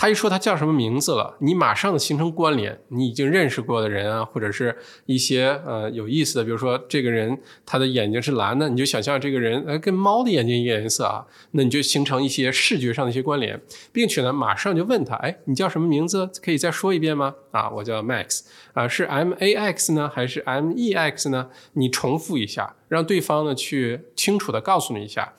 [0.00, 13.60] 他一说他叫什么名字了，你马上的形成关联，你已经认识过的人啊，或者是一些呃有意思的，比如说这个人他的眼睛是蓝的，你就想象这个人呃跟猫的眼睛一个颜色啊，那你就形成一些视觉上的一些关联，
[13.92, 16.30] 并且呢马上就问他，哎，你叫什么名字？
[16.42, 17.34] 可以再说一遍吗？
[17.50, 21.50] 啊，我叫 Max 啊，是 M A X 呢还是 M E X 呢？
[21.74, 25.34] 你重复一下，让对方呢去清楚的告诉你一下。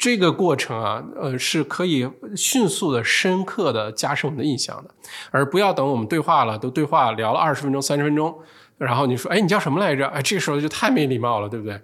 [0.00, 4.90] 这个过程啊，呃，是可以迅速的、深刻的加深我们的印象的，
[5.30, 8.34] 而不要等我们对话了，都对话聊了二十分钟、三十分钟，
[8.78, 10.06] 然后你说，哎，你叫什么来着？
[10.06, 11.78] 哎，这个时候就太没礼貌了，对不对？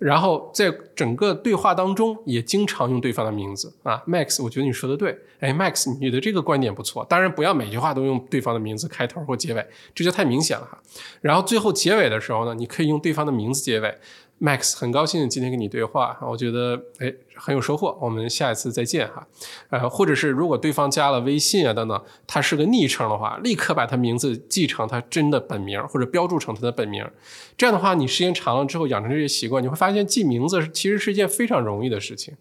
[0.00, 7.06] 然后在整个对话当中，也经常用对方的名字啊，Max，我觉得你说的对，哎，Max，你的这个观点不错。
[7.08, 10.76] 当然，不要每句话都用对方的名字开头或结尾，这就太明显了哈。
[11.20, 13.96] 然后最后结尾的时候呢，你可以用对方的名字结尾。
[14.40, 19.26] Max，很高兴今天跟你对话，我觉得哎很有收获，我们下一次再见哈。
[19.68, 27.06] 呃，或者是如果对方加了微信啊等等，他是个昵称的话，立刻把他名字记成他真的本名，或者标注成他的本名。
[27.58, 32.34] 这样的话，你时间长了之后养成这些习惯，你会发现记名字其实是一件非常容易的事情。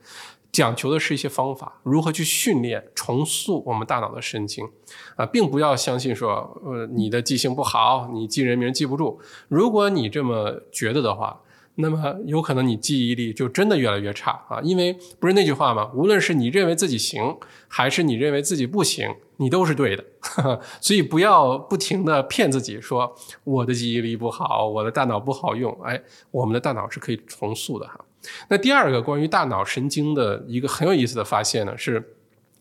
[0.54, 4.66] 讲求的是一些方法，如何去训练重塑我们大脑的神经
[5.16, 9.20] 啊，并不要相信说，呃，你的记性不好，你记人名记不住。
[9.50, 11.42] 如果你这么觉得的话，
[11.82, 15.90] 那么有可能你记忆力就真的越来越差啊，因为不是那句话吗？
[15.94, 17.38] 无论是你认为自己行，
[17.70, 20.04] 还是你认为自己不行，你都是对的。
[20.82, 23.16] 所以不要不停的骗自己说
[23.46, 25.72] 我的记忆力不好，我的大脑不好用。
[25.84, 28.04] 哎，我们的大脑是可以重塑的哈。
[28.50, 32.16] 那第二个关于大脑神经的一个很有意思的发现呢，是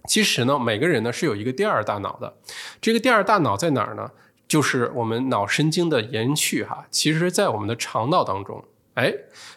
[0.06, 2.36] 其实呢每个人呢是有一个第二大脑的，
[2.80, 4.12] 这个第二大脑在哪儿呢？
[4.46, 8.64] 就是我们脑神经的延续哈，其实在我们的肠道当中。
[8.98, 9.14] 哎，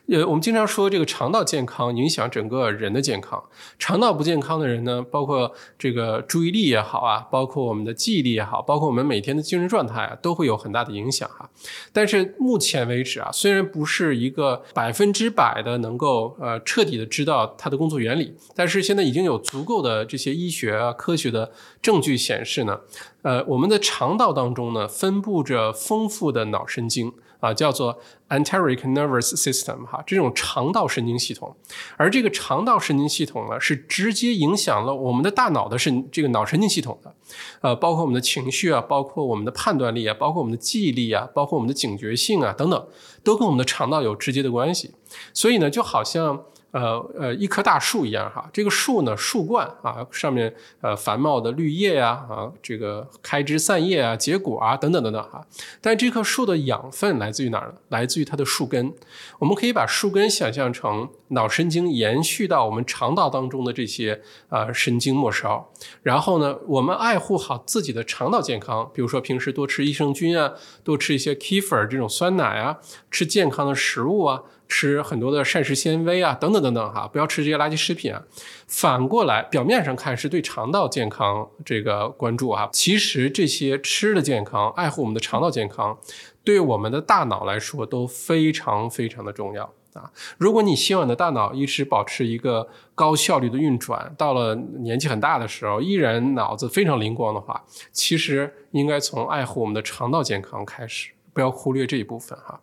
[0.07, 3.43] 呃，我们经常说这个肠道健康影响整个人的健康。
[3.79, 11.49] 肠道不健康的人呢，包括这个注意力也好啊，包括我们的记忆力也好，包括我们每天的精神状态啊，都会有很大的影响哈。
[11.91, 21.51] 但是目前为止啊，虽然不是一个百分之百的能够呃彻底的知道它的工作原理，但是现在已经有足够的这些医学啊科学的
[21.81, 22.81] 证据显示呢，
[23.23, 27.11] 呃，我们的肠道当中呢分布着丰富的脑神经。
[27.41, 27.99] 啊，叫做
[28.29, 31.53] enteric nervous system 哈，这种肠道神经系统，
[31.97, 37.13] 而这个肠道神经系统呢，是直接影响了我们的大脑的神这个脑神经系统的，
[37.59, 42.87] 呃，包括我们的情绪啊，包括我们的判断力啊，包括我们的记忆力啊，包括我们的警觉性啊等等，
[43.23, 44.93] 都跟我们的肠道有直接的关系。
[45.33, 46.45] 所以呢，就好像。
[46.71, 55.45] 呃呃，一棵大树一样哈，这个树呢，树冠啊，上面呃繁茂的绿叶呀，啊，这个开枝散叶啊，结果啊，等等等等哈。
[55.81, 57.73] 但这棵树的养分来自于哪儿呢？
[57.89, 58.93] 来自于它的树根。
[59.39, 65.69] 我们可以把树根想象成脑神经延续到我们肠道当中的这些呃神经末梢。
[66.03, 70.53] 然后呢，我们爱护好自己的肠道健康，比如说平时多吃益生菌啊，
[70.85, 72.77] 多吃一些 kefir 这种酸奶啊，
[73.09, 74.43] 吃健康的食物啊。
[74.71, 78.23] 吃很多的膳食纤维啊，等等等等哈，不要吃这些垃圾食品啊。
[78.67, 85.99] 反过来，表面上看是对肠道健康这个关注啊，其实这些吃的健康、爱护我们的肠道健康，
[86.45, 90.09] 对我们的大脑来说都非常非常的重要啊。
[90.37, 102.61] 如果你希望你的大脑一直保持一个高效率的运转，到了年纪很大的时候依然脑子非常灵光的话，其实应该从爱护我们的肠道健康开始，不要忽略这一部分哈。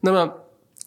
[0.00, 0.32] 那么。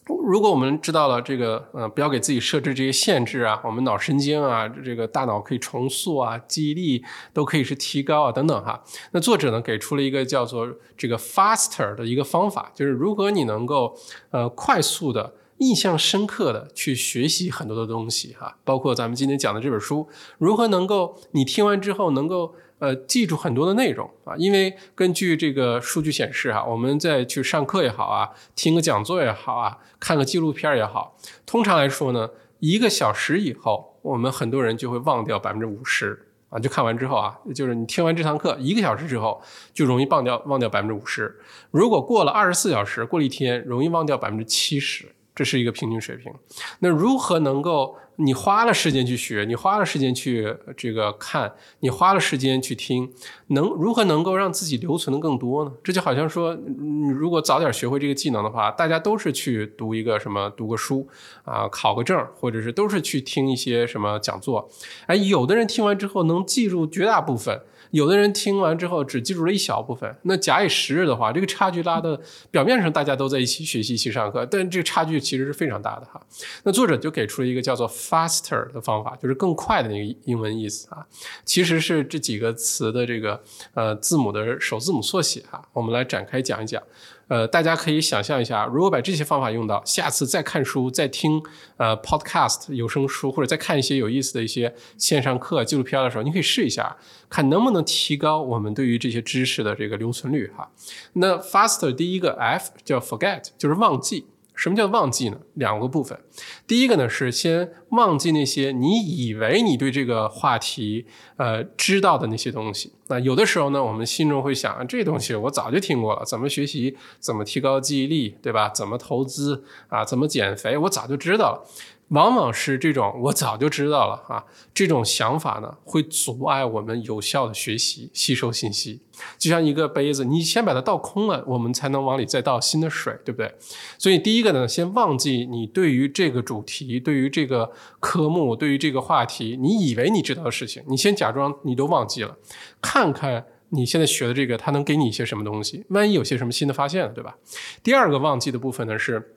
[0.08, 8.82] 如果我们知道了这个，呃，不要给自己设置这些限制啊，我们脑神经啊，这个大脑可以重塑啊，记忆力都可以是提高啊，等等哈。
[9.12, 13.96] 那作者呢给出了一个叫做这个 faster 的一个方法，就是如何你能够
[14.30, 22.54] 呃快速的、印象深刻的去学习很多的东西哈，包括咱们今天讲的这本书，如何能够你听完之后能够。
[22.78, 32.28] 呃，记住很多的内容啊，因为根据这个数据显示啊，我们在去上课也好啊，听个讲座也好啊，看个纪录片也好，通常来说呢，
[32.60, 41.34] 一个小时以后，我们很多人就会忘掉百分之五十啊，就看完之后啊，就是你听完这堂课一个小时之后，就容易忘掉忘掉百分之五十。
[41.70, 46.32] 如果过了二十四小时，过了一天，容易忘掉百分之七十，这是一个平均水平。
[46.80, 47.96] 那如何能够？
[48.18, 53.12] 你花了时间去学，你花了时间去这个看，你花了时间去听，
[53.48, 55.72] 能如何能够让自己留存的更多呢？
[55.84, 61.06] 这就好像说，你如果早点学会这个技能的话，大家都是去读一个什么，读个书
[61.44, 64.70] 啊，考个证，或者是都是去听一些什么讲座。
[65.04, 67.60] 哎，有的人听完之后能记住绝大部分。
[67.90, 72.20] 有的人听完之后只记住了一小部分，那假以时日的话，这个差距拉的
[72.50, 76.20] 表面上大家都在一起学习、一起上课，但这个差距其实是非常大的哈。
[76.64, 81.06] 那作者就给出了一个叫做 faster 的方法，就是更快的那个英文意思啊，
[81.44, 83.42] 其实是这几个词的这个
[83.74, 85.62] 呃字母的首字母缩写啊。
[85.72, 86.82] 我们来展开讲一讲。
[87.28, 91.42] 呃，大家可以想象一下，如果把这些方法用到，下次再看书、再听
[91.76, 96.96] 呃 podcast 有声书，或者再看一些有意思的一些线上课、纪录片的时候，你可以试一下，
[97.28, 100.70] 看能不能提高我们对于这些知识的这个留存率哈。
[101.14, 104.26] 那 faster 第一个 F 叫 forget，就是忘记。
[104.54, 105.38] 什么叫忘记呢？
[105.52, 106.18] 两个部分，
[106.66, 111.04] 第一个呢是先忘记那些你以为你对这个话题
[111.36, 112.92] 呃知道的那些东西。
[113.08, 118.68] 那有的时候呢，我们心中会想，这东西我早就听过了，怎么学习，怎么提高记忆力，对吧？
[118.70, 120.04] 怎么投资啊？
[120.04, 121.66] 怎么减肥，我早就知道了。
[122.08, 129.00] 往往是这种我早就知道了啊，这种想法呢会阻碍我们有效的学习、吸收信息。
[129.36, 133.52] 就像一个杯子，你先把它倒空了，我们才能往里再倒新的水，对不对？
[133.98, 142.36] 所以第一个呢，先忘记你对于这个主题、对于这个科目、对于这个话题，你以为你知道的事情，你先假装你都忘记了，
[142.80, 145.84] 看看你现在学的这个，它能给你一些什么东西？
[145.88, 147.36] 万一有些什么新的发现，对吧？
[147.82, 149.32] 第二个忘记的部分呢是。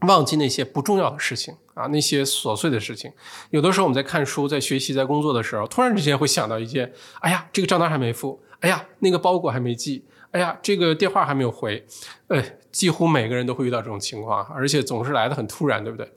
[0.00, 3.12] 忘记那些不重要的事情啊，那些琐碎的事情。
[3.50, 11.84] 有的时候我们在看书、在学习、在工作的时候，突然之间会想到一件：哎呀，这个账单还没付；哎呀，那个包裹还没寄；哎呀，这个电话还没有回。
[12.28, 16.10] 哎，几乎每个人都会遇到这种情况，而且总是来的很突然，对不对？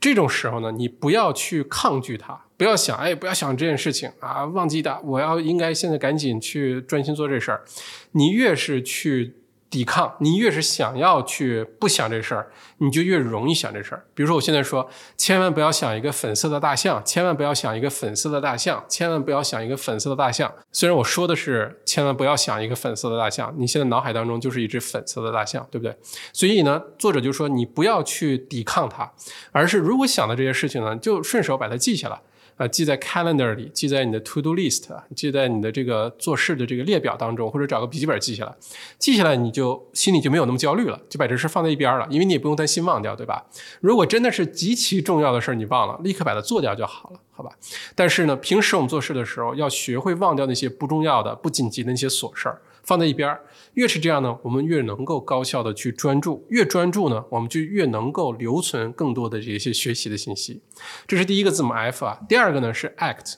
[0.00, 7.64] 这种时候呢，你不要去抗拒它，不要想，哎，不要想这件事情啊，忘记的，我要应该现在赶紧去专心做这事儿。
[8.12, 9.34] 你越是去。
[9.70, 14.04] 抵抗，你越是想要去不想这事儿，你就越容易想这事儿。
[14.14, 20.52] 比如说，我现在说，千万不要想一个粉色的大象，千万不要想一个粉色的大象，千万不要想一个粉色的大象。
[20.72, 25.96] 虽然我说的是千万不要想一个粉色的大象，你现在脑海当中就是一只粉色的大象，对不对？
[26.32, 29.08] 所以呢，作者就说你不要去抵抗它，
[29.52, 32.20] 而是如果想的这些事情呢，就顺手把它记下来。
[32.60, 34.82] 啊，记在 calendar 里，记在你的 to do list，
[35.16, 38.54] 记在你的这个做事的这个列表当中，或者找个笔记本记下来。
[38.98, 43.46] 记下来，你就心里就没有那么焦虑了，就把这事放在一边了，因为你也不用担心忘掉，对吧？
[43.80, 47.50] 如果真的是极其重要的事，你忘了，立刻把它做掉就好了，好吧？
[47.94, 52.52] 但是呢，平时我们做事的时候，要学会忘掉那些不重要的、不紧急的那些琐事。
[52.82, 53.40] 放在一边儿，
[53.74, 60.62] 越是这样呢，我们越能够高效的去专注，越专注呢，我们就越能够留存更多的这些学习的信息。
[61.06, 63.34] 这是第一个字母 F 啊，第二个呢是 act。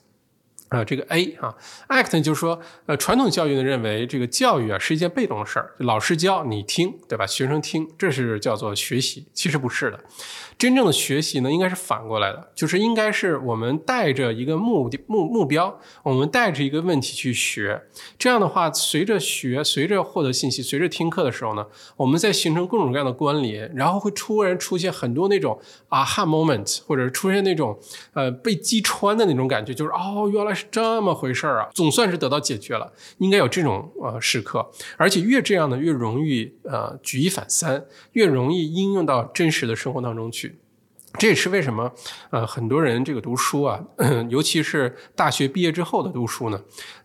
[0.69, 1.55] 啊，这个 A 啊
[1.89, 7.27] ，act 就是说，呃，传统教育呢认为这个教育啊是一件被动的事儿，老师教你听，对吧？
[7.27, 9.27] 学生听，这是叫做学习。
[9.35, 10.01] 其实不是的，
[10.63, 17.83] 真正的学习呢应该是反过来的，就是应该是我们带着一个目的目目标，我们带着一个问题去学。
[18.17, 27.77] 这样的话，随着学，随着获得信息，随着听课的时候呢，我们在形成各种各样的关联，然后会突然出现很多那种啊哈 moment，或者出现那种
[28.13, 30.67] 呃被击穿的那种感觉，就是哦，原来是。
[30.71, 32.93] 这么回事儿啊，总算是得到解决了。
[33.19, 40.52] 应该有这种呃时刻，而且越这样呢，越容易呃举一反三，越容易应用到真实的生活当中去。
[41.19, 41.93] 这也是为什么
[42.31, 43.85] 呃很多人这个读书啊，
[44.31, 46.61] 尤其是大学毕业之后的读书呢。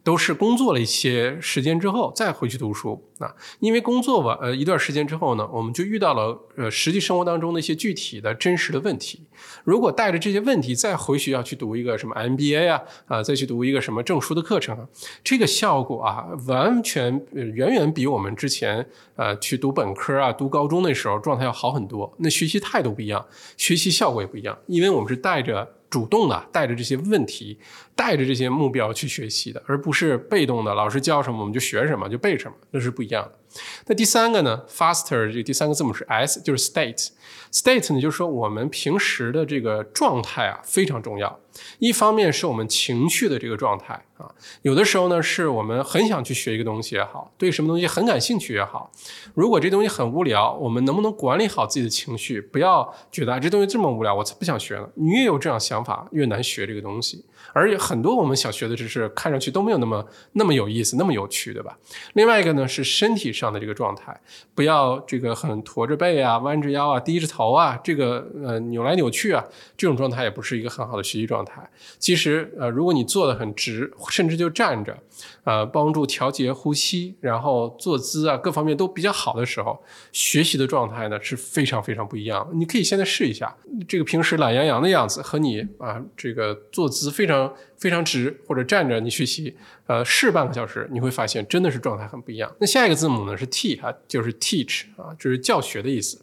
[0.07, 9.27] 都是工作了一些时间之后再回去读书啊，因为工作完，呃，一段时间之后呢，我们就遇到了呃实际生活当中的一些具体的真实的问题。
[9.65, 14.87] 如果带着这些问题再回学校去读一个什么 MBA 啊，啊，再去读一个什么证书的课程，
[15.25, 18.87] 这个效果啊，完全远远比我们之前
[19.17, 22.15] 呃去读本科啊、读高中那时候状态要好很多。
[22.19, 23.25] 那学习态度不一样，
[23.57, 25.73] 学习效果也不一样，因为我们是带着。
[25.89, 27.57] 主动的带着这些问题，
[27.95, 33.61] 带着这些目标去学习的，而不是被动的，老师教什么我们就学什么就背什么，那是不一样的。
[33.85, 37.11] 那第三个呢？Faster 这第三个字母是 S，就是 State。
[37.51, 41.39] State 呢，就是说我们平时的这个状态啊非常重要。
[41.79, 44.29] 一方面是我们情绪的这个状态啊，
[44.61, 48.91] 有的时候呢是我们很想去学一个东西也好，对什么东西很感兴趣也好。
[49.33, 54.87] 如果这东西很无聊，我们能不能管理好自己的情绪，不要觉得这东西这么无聊，我才不想学呢？
[54.93, 57.25] 你越有这样想法，越难学这个东西。
[57.57, 61.75] 而很多我们想学的知识，看上去都没有那么那么有意思，那么有趣，对吧？
[62.13, 64.15] 另外一个呢是身体上的这个状态，
[64.53, 69.43] 不要这个很驼着背啊、弯着腰啊、低着头啊，这个呃扭来扭去啊，
[69.75, 71.67] 这种状态也不是一个很好的学习状态。
[71.97, 74.95] 其实呃，如果你坐得很直，甚至就站着。
[75.43, 82.49] 呃，帮助调节呼吸，然后坐姿啊，各方面都比较好的时候，学习的状态呢是非常非常不一样。
[82.53, 83.55] 你可以现在试一下，
[83.87, 89.55] 这个平时懒洋洋的样子和你啊，这个坐姿非常非常直或者站着你学习，
[89.85, 92.53] 呃，试半个小时，你会发现真的是状态很不一样。
[92.59, 96.21] 那下一个字母呢是 T 啊，就是 teach 啊，就是教学的意思。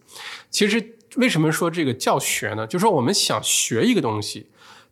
[0.51, 2.67] 其实为什么说这个教学呢？
[2.67, 4.47] 就是说我们想学一个东西，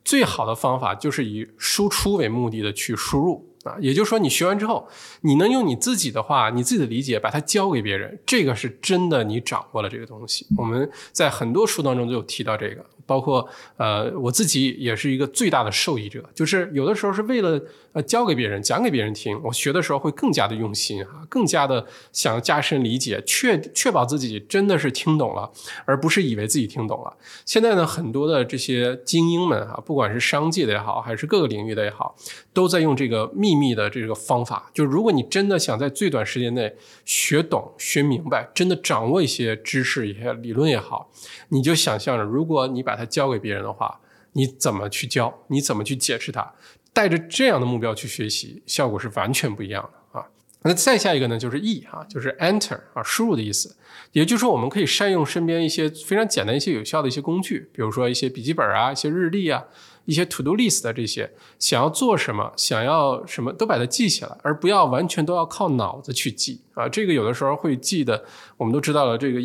[0.05, 3.49] 最好的方法就是以输出为目的的去输入。
[3.65, 4.89] 啊，也就是说，你学完之后，
[5.23, 10.47] 你能用你自己的话、你自己的理解把它教给别人，这个是真的，你掌握了这个东西。
[10.57, 17.61] 我们在很多书当中都有提到这个，包括呃我自己也是一个最大的受益者，就是有的时候是为了
[17.93, 25.51] 呃教给别人、讲给别人听，我学的时候会更加的用心哈，更加的想要加深理解，确确保自己真的是听懂了，
[25.85, 27.17] 而不是以为自己听懂了。
[27.45, 32.15] 现在呢，很多的这些精英们哈，不管是商界的也好，还是各个领域的也好，
[32.53, 36.75] 都在用这个秘密的这个方法，就是如果你真的想在最短时间内
[37.05, 41.11] 学懂、学明白，真的掌握一些知识、一些理论也好，
[41.49, 43.99] 你就想象着，如果你把把它教给别人的话，
[44.33, 45.33] 你怎么去教？
[45.47, 46.53] 你怎么去解释它？
[46.93, 50.27] 带着这样的目标去学习，效果是完全不一样的啊！
[50.61, 53.75] 那再下一个呢，就是 E 啊，就是 Enter 啊，输入的意思。
[54.13, 59.65] 也就是说，我们可以善用身边一些非常简单、一些有效的一些工具，比如说一些笔记本啊、一些日历啊。
[60.05, 66.89] 一些 to do list 的这些，想要做什么，想要什么都把它记下来，而不要完全都要靠脑子去记啊。
[66.89, 68.25] 这个有的时候会记得，
[68.57, 69.39] 我们都知道了，这个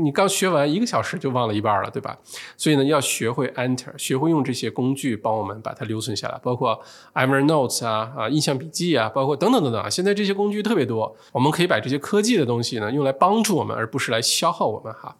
[0.00, 2.16] 你刚学完一个小时就忘了一半了，对吧？
[2.56, 6.80] 所以呢，要学会 enter，学会用这些工具帮我们把它留存下来，包括
[7.14, 9.90] Evernote 啊啊，印象笔记啊，包括等等等等啊。
[9.90, 15.16] 现在这些工具特别多，我们可以把这些科技的东西呢用来帮助我们，而不是来消耗我们哈。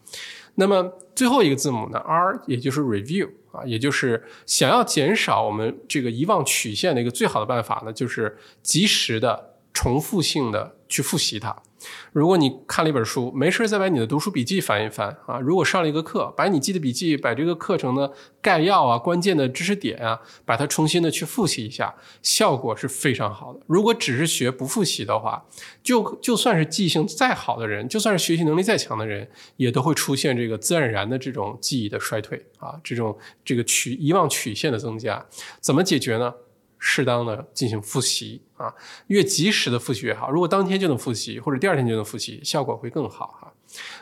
[0.56, 3.28] 那么最后一个字母呢，R，也就是 review。
[3.54, 11.56] 啊，也就是想要减少我们这个遗忘曲线的一个最好的办法呢，就是及时的、重复性的去复习它。
[12.12, 15.38] 如果你看了一本书，没事再把你的读书笔记翻一翻啊。
[15.38, 23.60] 如果上了一个课，把你记的笔记，把这个课程的概要啊、关键的知识点啊，把它重新的去复习一下，效果是非常好的。
[23.66, 25.44] 如果只是学不复习的话，
[25.82, 35.24] 就就算是记性再好的人，就算是学习能力再强的人，也都会出现这个自然而然的这种记忆的衰退啊，这种这个曲遗忘曲线的增加，
[35.60, 36.34] 怎么解决呢？
[36.86, 38.70] 适当的进行复习啊，
[39.06, 40.30] 越及时的复习越好。
[40.30, 43.50] 如果当天就能复习，或者第二天就能复习，效果会更好哈。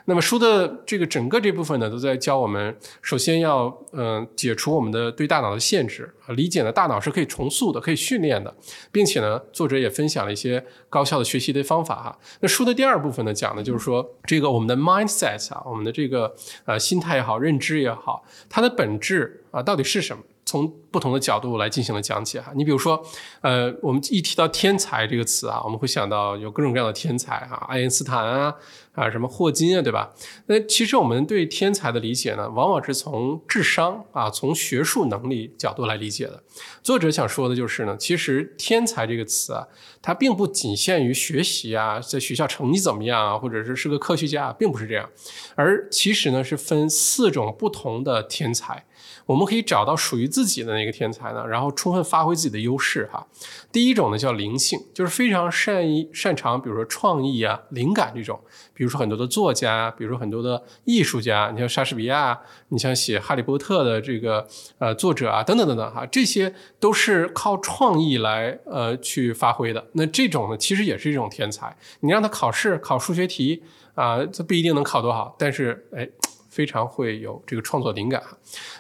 [0.07, 8.53] 那么书的这个整个这部分呢，都在教我们，首先要嗯解除我们的对大脑的限制啊，理解呢大脑是可以重塑的，可以训练的，
[8.91, 12.19] 并且呢，作者也分享了一些高效的学习的方法哈。
[12.41, 20.25] 那书的第二部分呢，讲的就是说这个我们的 mindset 啊，我们的这个呃心态也好，认知也好，它的本质啊到底是什么？
[20.53, 23.03] 从不同的角度来进行了讲解哈，你比如说，
[23.41, 28.55] 呃，我们一提到天才这个词啊，我们会想到有各种各样的天才哈，爱因斯坦啊，
[28.93, 30.13] 啊什么霍金啊，对吧？
[30.49, 36.43] 那其实我们对天才的理解呢，往往是从智商啊，从学术能力角度来理解的。
[36.83, 39.67] 作者想说的就是呢，其实天才这个词啊，
[40.03, 45.09] 它并不仅限于学习啊，在学校成绩怎么样啊，或者是是个科学家，并不是这样，
[45.55, 48.85] 而其实呢是分四种不同的天才。
[49.33, 53.27] 我们可以找到属于自己的那个天才呢，然后充分发挥自己的优势哈。
[53.73, 58.39] 第一种呢叫灵性，就是非常善于擅长，比如说创意啊、灵感这种。
[58.75, 64.47] 比如说很多的作家，比如说很多的艺术家，你像莎士比亚，你像写《哈利波特》的这个
[64.79, 69.83] 呃作者啊，等等等等哈，这些都是靠创意来呃去发挥的。
[69.93, 71.75] 那这种呢，其实也是一种天才。
[72.01, 73.63] 你让他考试考数学题
[73.95, 76.07] 啊，这不一定能考多好，但是哎。
[76.53, 78.23] 非常会有这个创作灵感。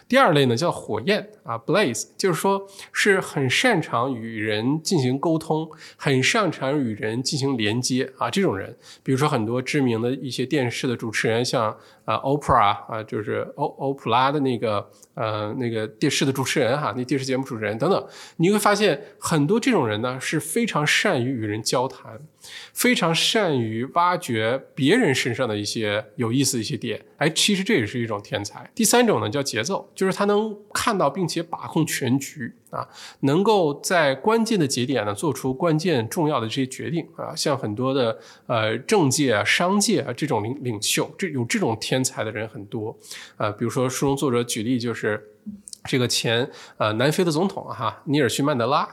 [0.06, 5.66] 第二类呢叫火焰啊，blaze，就是说是很擅长与人进行沟通，
[5.96, 11.74] 很擅长与人进行连接啊，这种人，比如说很多知名的一些电视的主持人，像
[12.05, 22.20] 啊，Opera 啊，就是欧欧普拉的那个呃那个电视的主持人哈，那电视节目主持人等等，你会发现很多这种人呢是非常善于与人交谈。
[22.72, 28.68] 非常善于挖掘别人身上的一些有意思的一些点，哎，其实这也是一种天才。
[28.74, 32.88] 第三种呢叫节奏，就是他能看到并且把控全局啊，
[33.20, 37.36] 能够在关键的节点呢做出关键重要的这些决定啊。
[37.36, 42.96] 像很多的呃政界啊、商界啊这种领领袖，这有这种天才的人很多
[43.36, 43.50] 啊。
[43.50, 45.22] 比如说书中作者举例就是
[45.84, 48.88] 这个前呃南非的总统哈尼尔逊曼德拉。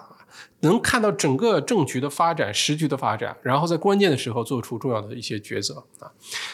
[0.61, 6.11] 能看到整个政局的发展、时局的发展，然后在关键的时候做出重要的一些抉择啊。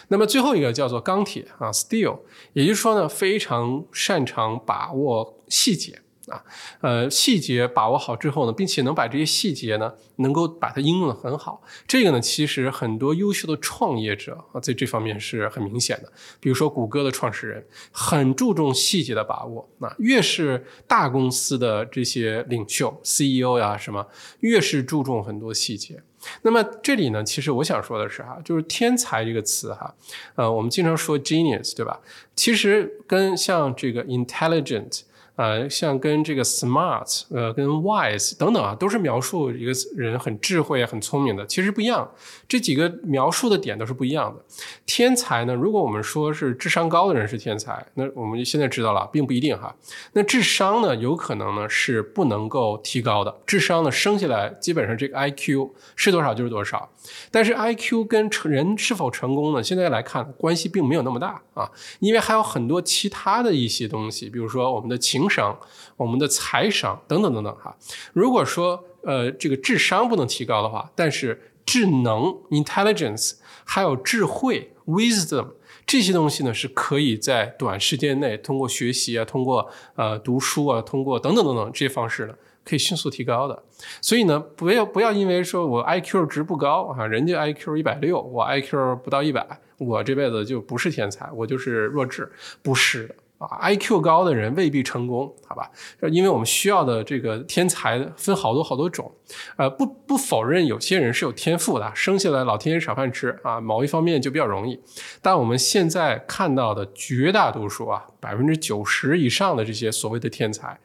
[0.08, 2.20] 那么最后一个叫做钢铁啊，steel，
[2.54, 6.00] 也就是说呢，非常擅长把握细节。
[6.28, 6.44] 啊，
[6.82, 11.62] 呃，细节把握好之后呢，并且能把这些细节呢，能够把它应用的很好。
[11.88, 16.12] 这个呢，其实很多优秀的创业者啊，在这方面是很明显的。
[16.40, 19.70] 比如说谷歌的创始人，很注重细节的把握。
[19.78, 24.08] 那越是大公司的这些领袖 CEO 呀什么，
[24.40, 26.02] 越是注重很多细节。
[26.42, 29.94] 那么这里呢，其实我想说的是哈，就是天才这个词哈，
[30.34, 32.00] 呃，我们经常说 genius 对吧？
[32.36, 35.02] 其实跟像这个 intelligent。
[35.36, 42.10] 呃，像跟这个 smart，呃，跟 wise 等等啊，都是描述一个人很智慧、很聪明的，其实不一样。
[42.48, 44.42] 这几个描述的点都是不一样的。
[44.86, 49.76] 天才呢，如果我们说是智商高的人是天才，那我们现在知道了，并不一定哈。
[50.14, 53.36] 那智商呢，有可能呢是不能够提高的。
[53.46, 56.90] 智商呢，生下来基本上这个 IQ 是多少就是多少。
[57.32, 65.58] 但是 IQ 跟成人是否成功呢，现在来看关系并没有那么大啊，因为还有很多其他的一些东西，比如说我们的情商、
[65.98, 67.76] 我们的财商等等等等哈。
[68.14, 73.34] 如果说呃这个智商不能提高的话，但是智能 intelligence
[73.64, 75.48] 还有智慧 wisdom
[75.86, 82.34] 这些东西呢，是可以在短时间内通过学习啊，通过呃读书啊，通过等等等等这些方式呢。
[82.66, 83.64] 可以迅速提高的，
[84.02, 89.46] 所以呢，不要不要因为说我 IQ 值不高啊，人家 IQ 一百六，我 IQ 不到一百，
[89.78, 92.32] 我这辈子就不是天才，我就是弱智，
[92.64, 95.70] 不是的啊，IQ 高的人未必成功，好吧？
[96.10, 99.12] 因为我们需要的这个天才分好多好多种，
[99.58, 104.82] 呃，不不否认有些人是有天赋的，生下来老天爷赏饭吃啊，某一方面就比较容易，
[105.22, 110.80] 但我们现在看到的绝大多数啊，百分之九十以上的这些所谓的天才。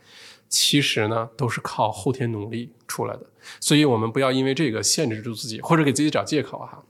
[0.51, 3.23] 其实呢，都是靠后天努力出来的，
[3.61, 6.83] 所以我们不要因为这个限制住自己，或者给自己找借口哈。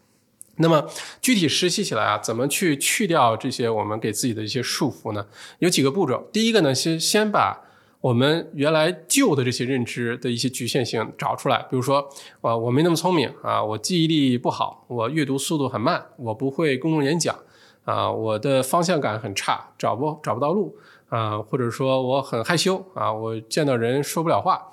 [0.57, 0.87] 那么
[1.23, 5.27] 具体实习起来啊，怎么去去掉这些我们给自己的一些束缚呢？
[5.59, 6.29] 有几个步骤。
[6.33, 7.63] 第一个呢，先先把
[8.01, 12.09] 我们原来旧的这些认知的一些局限性找出来，比如说，
[12.41, 17.39] 啊，我没那么聪明啊，我记忆力不好，我阅读速度很慢，我不会公共演讲，
[17.85, 20.79] 啊，我的方向感很差，找不找不到路。
[21.11, 24.73] 啊，或者说我很害羞啊，我见到人说不了话，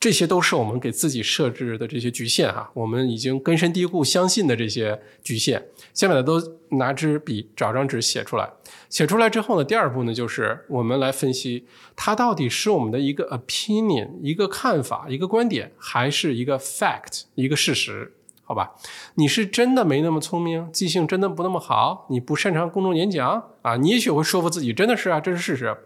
[0.00, 5.62] 这些都是我们给自己设置的这些局限哈，我们已经根深蒂固相信的这些局限，
[5.94, 8.50] 先把它都拿支笔找张纸写出来。
[8.88, 18.12] 写出来之后呢，第二步呢，就是我们来分析它到底是我们的一个 opinion，一个看法，一个观点，还是一个 fact，一个事实。
[18.48, 18.74] 好吧，
[19.16, 23.76] 你是真的没那么聪明，记性真的不那么好，你不擅长公众演讲啊？
[23.76, 25.76] 你也许会说服自己，真的是啊，这是事实。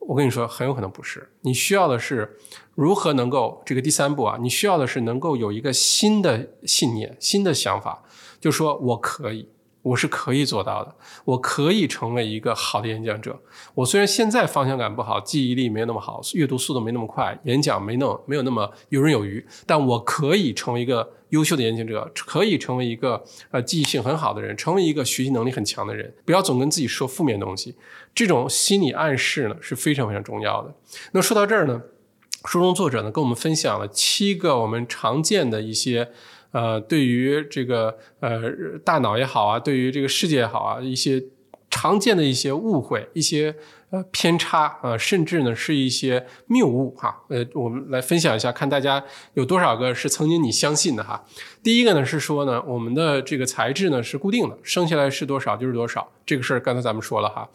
[0.00, 1.30] 我跟你说，很有可能不是。
[1.40, 2.36] 你需要的是
[2.74, 4.36] 如何能够这个第三步啊？
[4.38, 8.02] 你需要的是能够有一个新的信念、新的想法，
[8.38, 9.48] 就说我可以。
[9.80, 13.40] 我是可以做到的，我可以成为一个好的演讲者。
[13.74, 26.12] 我虽然现在方向感不好，记忆力没那么好，阅读速度没那么快，演讲没那么没有那么游刃有余，但我可以成为一个优秀的演讲者，可以成为一个呃记忆性很好的人，成为一个学习能力很强的人。
[26.24, 27.74] 不要总跟自己说负面东西，
[28.14, 30.74] 这种心理暗示呢是非常非常重要的。
[31.12, 31.82] 那说到这儿呢，
[32.44, 36.08] 书中作者呢跟我们分享了七个我们常见的一些。
[36.50, 38.40] 呃，对于这个呃
[38.82, 41.22] 大脑也好啊，对于这个世界也好啊，一些
[41.70, 43.54] 常见的一些误会，一些。
[43.90, 47.22] 呃，偏差啊，甚至呢是一些谬误哈。
[47.28, 49.02] 呃，我们来分享一下，看大家
[49.34, 51.24] 有多少个是曾经你相信的哈。
[51.68, 56.10] 第一个呢是说呢，我们的这个材质呢是固定的，生下来是多少就是多少。
[56.24, 57.46] 这个事儿刚才咱们说了哈。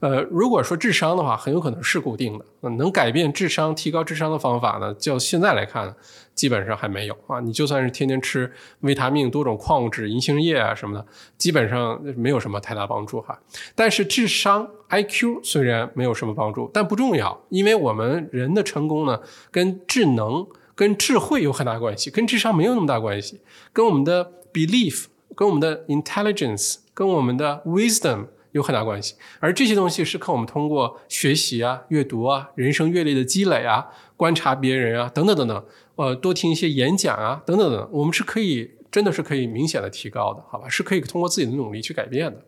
[0.00, 2.44] 呃，如果说智商的话，很有可能是固定的。
[2.70, 5.94] 能改变智商、提高智商的方法呢，就现在来看，
[6.34, 7.38] 基本上还没有啊。
[7.38, 11.06] 你就算是天天吃维他命、多种矿物质、银杏叶啊什么的，
[11.38, 13.38] 基本上没有什么太大帮助哈。
[13.76, 14.68] 但是智商。
[14.92, 19.20] IQ 虽然没有什么帮助，但不重要，因为我们人的成功呢，
[19.52, 20.44] 跟智能、
[20.80, 23.38] 跟智慧有很大关系，跟智商没有那么大关系，
[23.70, 29.14] 跟我们的 belief、跟我们的 intelligence、跟我们的 wisdom 有很大关系。
[29.40, 35.62] 而这些东西是靠我们通过学习啊、阅读啊、人生阅历的积累啊、观察别人啊等等等等，
[35.96, 40.66] 呃，多听一些演讲啊等等等，我们是可以真的是可以明显的提高的，好吧？
[40.66, 42.42] 是可以通过自己的努力去改变的。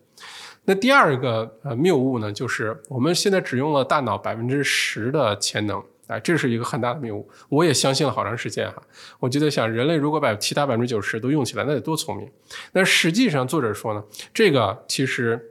[0.65, 7.29] 那第二个呃谬误呢，就是我们现在只用了大脑百分之十的潜能，哎，这是一个很大的谬误。
[7.49, 8.83] 我也相信了好长时间哈，
[9.19, 12.31] 我就在想，人类如果把其他百分之九十都用起来，那得多聪明。
[12.73, 15.49] 那实际上作者说呢，这个其实。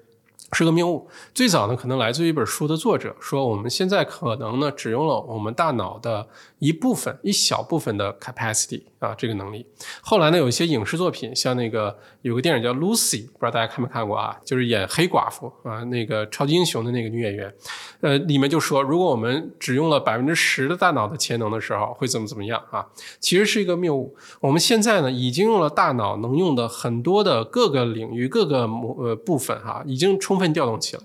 [0.54, 1.10] 是个谬误。
[1.34, 6.28] 最早呢，可能来自于一本书的作者说，我们现在可能呢，只用了我们大脑的
[6.60, 9.66] 一部分、一小部分的 capacity 啊，这个能力。
[10.00, 14.38] 后来呢，有一些影视作品，像那个有个电影叫 Lucy，不知道大家看没看过啊？
[14.46, 17.54] 就是演黑寡妇啊，那个超级英雄的那个女演员，
[18.00, 22.86] 呃，里面就说，如果我们只用了百分之十的大脑的潜能的时候，会怎么怎么样啊？
[23.20, 24.16] 其实是一个谬误。
[24.40, 30.12] 我们现在呢，已经用了大脑能用的很多的各个领域、各个模呃部分哈，已经。
[30.22, 31.04] 充分调动起来，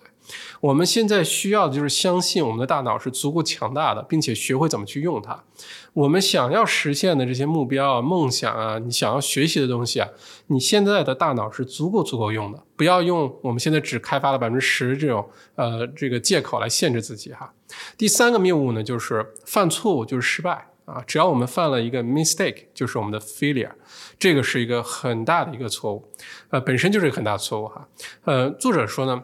[0.66, 5.44] 我们现在需要的就是相信我们的大脑是足够强大的，并且学会怎么去用它。
[5.92, 10.08] 我们想要实现的这些目标啊、梦想啊，你想要学习的东西啊，
[10.48, 12.60] 你现在的大脑是足够足够用的。
[12.74, 17.52] 不要用我们现在只开发了百分之十这种呃这个借口来限制自己哈。
[17.96, 21.00] 第三个谬误呢，就是犯错误就是失败啊。
[21.06, 23.70] 只要我们犯了一个 mistake，就是我们的 failure，
[24.18, 26.10] 这个是一个很大的一个错误，
[26.50, 27.86] 呃，本身就是一个很大的错误哈。
[28.24, 29.22] 呃，作者说呢。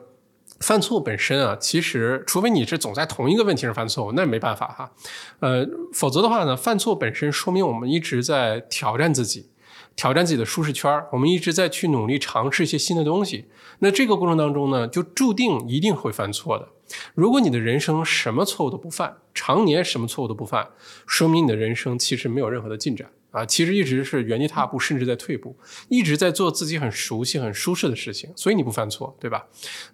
[0.62, 4.92] 犯错本身啊，其实除非你是总在同一个问题上犯错误，那没办法哈。
[5.40, 9.50] 呃，否则的话呢，犯错本身说明我们一直在挑战自己，
[9.96, 13.46] 挑战自己的舒适圈我们一直在去努力尝试一些新的东西。
[13.80, 16.68] 那这个过程当中呢，就注定一定会犯错的。
[17.14, 20.68] 如果你的人生什么错误都不犯，常年什么错误都不犯，
[21.06, 23.10] 说明你的人生其实没有任何的进展。
[23.32, 25.56] 啊，其实一直是原地踏步，甚至在退步，
[25.88, 29.44] 一直在做自己很熟悉、很舒适的事情，所以你不犯错，对吧？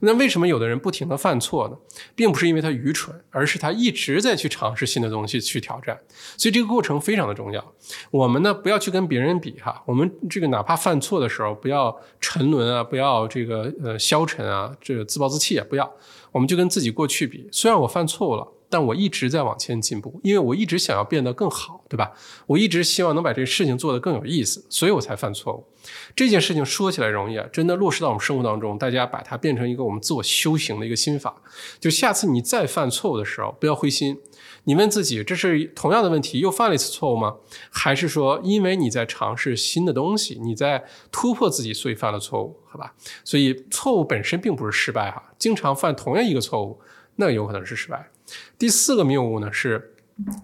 [0.01, 1.77] 那为什么有的人不停的犯错呢？
[2.17, 5.99] 并不是因为他愚蠢，而是他一直在去尝试新的东西，去挑战。
[6.37, 7.75] 所以这个过程非常的重要。
[8.11, 15.89] 我们呢，不要去跟别人比哈，我们这个哪怕犯错的时候，不要沉沦啊，不要这个呃消沉啊，这个自暴自弃啊，不要，
[16.33, 17.49] 我们就跟自己过去比。
[17.53, 18.49] 虽然我犯错误了。
[18.71, 22.13] 但我一直在往前进步，因为我一直想要变得更好，对吧？
[22.47, 25.67] 我一直希望能把这个事情做得更有意思，所以我才犯错误。
[26.15, 31.43] 这件事情说起来容易啊，真的落实到我们生活当中，大家把它变成一个我们自我修行的一个心法。
[31.81, 34.19] 就下次你再犯错误的时候，不要灰心，
[34.65, 37.37] 你问自己：这是同样的问题又犯了一次错误吗？
[37.71, 42.55] 还是说因为你在尝试新的东西，你在突破自己，所以犯了错误？
[42.67, 42.93] 好吧？
[43.25, 46.79] 所以错误本身并不是失败哈，经常犯同样一个错误，
[47.17, 48.11] 那有可能是失败。
[48.59, 49.95] 第四个谬误呢是，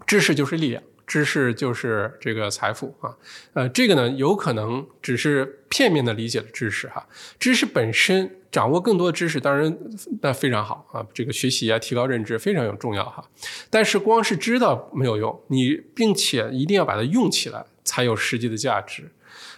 [0.07, 3.17] 知识就是力量，知识就是这个财富啊，
[3.55, 7.07] 呃，这个呢有可能只是片面的理解了知识哈，
[7.41, 9.77] 知识本身掌握更多的知识当然
[10.23, 13.29] 那非常好啊，这个学习啊提高认知非常有重要哈，
[13.69, 19.11] 但是光是知道没有用，你并且一定要把它用起来才有实际的价值。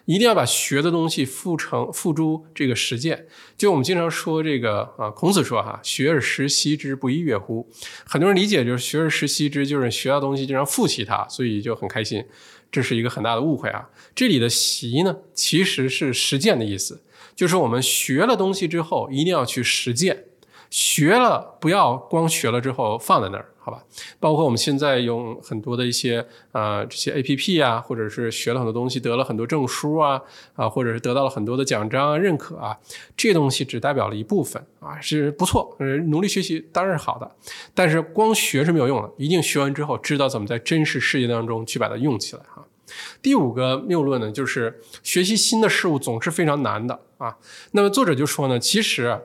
[0.07, 3.27] 一定要把学的东西付成付诸这个实践。
[3.57, 7.69] 就我们经常说这个啊，孔子说哈，学而时习之，不亦说乎？
[8.07, 12.25] 很多人理解就是学而时习之，就是学到东西经常复习它，所以就很开心。
[12.73, 13.89] 这是一个很大的误会啊。
[14.15, 17.03] 这里的习呢，其实是实践的意思，
[17.35, 20.25] 就是我们学了东西之后，一定要去实践。
[20.71, 23.83] 学了不要光学了之后放在那儿，好吧？
[24.21, 30.21] 包括我们现在用很多的一些啊这些 A P P 啊，或者是学了很多东西，得了很多证书啊
[30.55, 32.77] 啊，或者是得到了很多的奖章啊认可啊，
[33.17, 35.77] 这东西只代表了一部分啊，是不错，
[36.09, 37.31] 努力学习当然是好的，
[37.75, 42.65] 但是光学是没有用的，一定学完之后知道怎么在真实世界当中去把它用起来哈。
[43.21, 47.37] 第五个谬论呢，就是学习新的事物总是非常难的啊。
[47.73, 49.21] 那么作者就说呢，其实。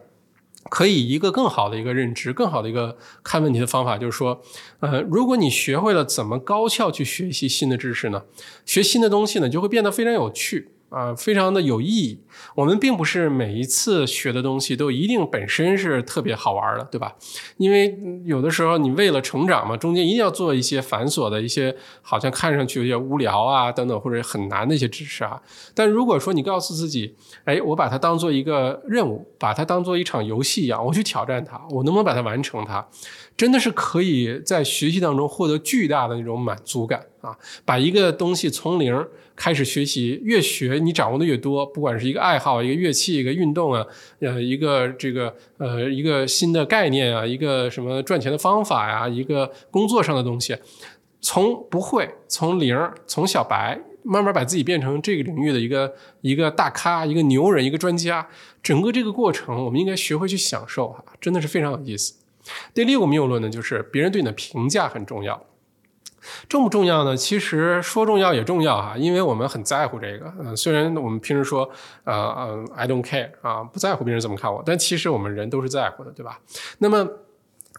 [0.69, 4.41] 可以一个更好的一个认知，更好的一个 看问题的方法，就是说，
[4.79, 8.23] 呃，如果你学会了怎么高效去学习新的知识呢，
[8.65, 10.69] 学新的东西呢，就会变得非常有趣。
[10.91, 12.19] 啊，非常的有意义。
[12.53, 17.15] 我们并不是每一次学的东西都一定本身是特别好玩的，对吧？
[17.55, 25.41] 因为有的时候你为了成长嘛，中间一定要做一些繁琐的一些，好像看上去有些无聊啊等等，或者很难的一些知识啊。
[25.73, 27.15] 但如果说你告诉自己，
[27.45, 32.85] 哎，我把它当做一个任务，把它当做一场游戏一样，我去挑战它，我能不能把它完成它？
[33.41, 37.35] 真的是可以在学习当中获得巨大的那种满足感啊！
[37.65, 39.03] 把一个东西从零。
[39.35, 43.83] 开始学习，越学你掌握的越多，不管是一个爱好、一个乐器、一个运动啊，
[44.19, 50.55] 呃，一个这个呃一个新的概念啊，一个什么赚钱的方法呀，一个工作上的东西，
[51.21, 52.77] 从不会，从零，
[53.07, 58.27] 从小白，慢慢把自己变成这个领域的一个一个大咖、一个牛人、一个专家，
[58.61, 62.20] 整个这个过程，我们应该学会去享受哈，真的是非常有意思。
[62.73, 65.45] 第六个谬论呢，就是别人对你的评价很重要。
[66.47, 67.17] 重不重要呢？
[67.17, 70.31] 其实说重要也重要哈，因为我们很在乎这个。
[70.39, 71.67] 嗯，虽然我们平时说，
[72.03, 76.39] 呃呃，I don't care 啊，不在乎别人怎么看我，但其实我们人都是在乎的，对吧？
[76.77, 77.09] 那么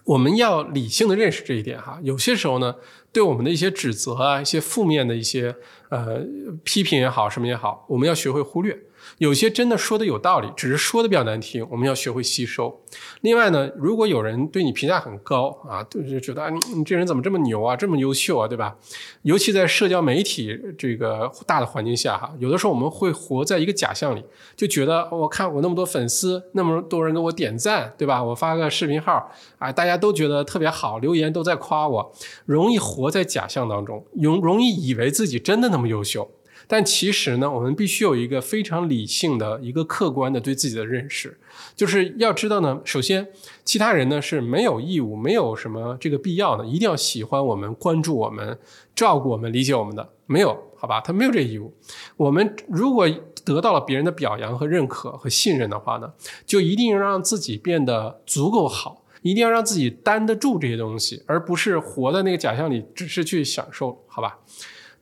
[0.03, 2.01] 我们要理性的认识这一点哈。
[2.03, 2.75] 有些时候呢，
[3.13, 5.55] 对我们的一些指责啊，一些负面的一些
[5.91, 6.21] 呃
[6.65, 8.77] 批评也好，什么也好，我们要学会忽略。
[9.23, 12.83] 有些真的说的有道理，只是说的比较难听，我们要学会吸收。
[13.21, 18.77] 另外呢，如果有人对你评价很高啊，就是觉得啊你你这人怎么这么牛啊，这么优秀啊，对吧？
[19.23, 24.25] 尤其在社交媒体这个大的环境下哈，有的时候我们会活在一个假象里，
[24.57, 28.21] 就觉得我看我那么多粉丝，那么多人给我点赞，对吧？
[28.25, 32.13] 我发个视频号啊，大家都觉得特别好，留言都在夸我，
[32.45, 36.29] 容易活在假象当中，容容易以为自己真的那么优秀。
[36.67, 41.39] 但其实呢，我们必须有一个非常理性的一个客观的对自己的认识，
[41.77, 43.29] 就是要知道呢，首先
[43.65, 48.59] 其他人呢是没有义务，没有什么这个必要的，一定要喜欢我们、关注我们、
[48.95, 51.01] 照顾我们、理解我们的，没有，好吧？
[51.01, 51.75] 他没有这义务。
[52.17, 53.09] 我们如果
[53.45, 56.13] 得到了别人的表扬和认可和信任的话呢，
[56.47, 64.39] 就一定要让自己变得足够好，一定要让自己担得住这些东西，而不是活在那个假象里，只是去享受，好吧？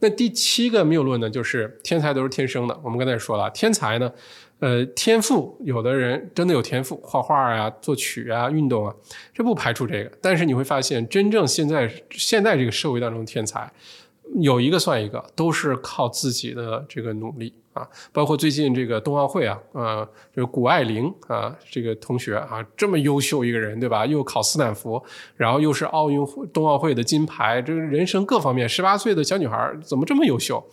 [0.00, 2.78] 那第七个谬论呢，就是天才都是天生的。
[2.82, 4.10] 我们刚才也说了，天才呢，
[4.58, 8.94] 呃，天赋，有的人真的有天赋，画画啊、作曲啊、运动啊，
[9.32, 10.10] 这不排除这个。
[10.20, 13.70] 但是你会发现，真正现在现在这个社会当中，天才。
[14.38, 17.88] 有一个算一个，都是靠自己的这个努力啊！
[18.12, 24.04] 包括最近这个冬奥会啊，呃，这谷爱凌啊，这个同学啊，这么优秀一个人，对吧？
[24.04, 25.02] 又考斯坦福，
[25.36, 30.64] 然后又是奥运会、冬奥会的金牌，这个人生各方面，十八岁的小女孩怎么这么优秀？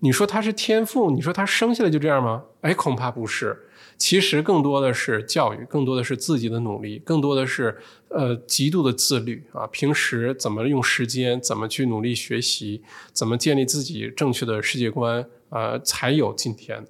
[0.00, 1.10] 你说她是天赋？
[1.10, 2.44] 你说她生下来就这样吗？
[2.62, 3.68] 哎，恐怕不是。
[3.98, 7.78] 其实更多的是教育，更多的是自己的努力，更多的是
[8.08, 9.64] 呃极度的自律啊。
[9.68, 16.84] 平时怎么用时间，怎么去努力学习，怎么建立自己正确的世界观，呃，才有今天。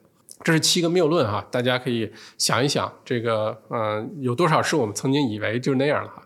[0.45, 6.21] 这是七个谬论哈，大家可以想一想，这个嗯，有多少是我们曾经以为就是那样了哈。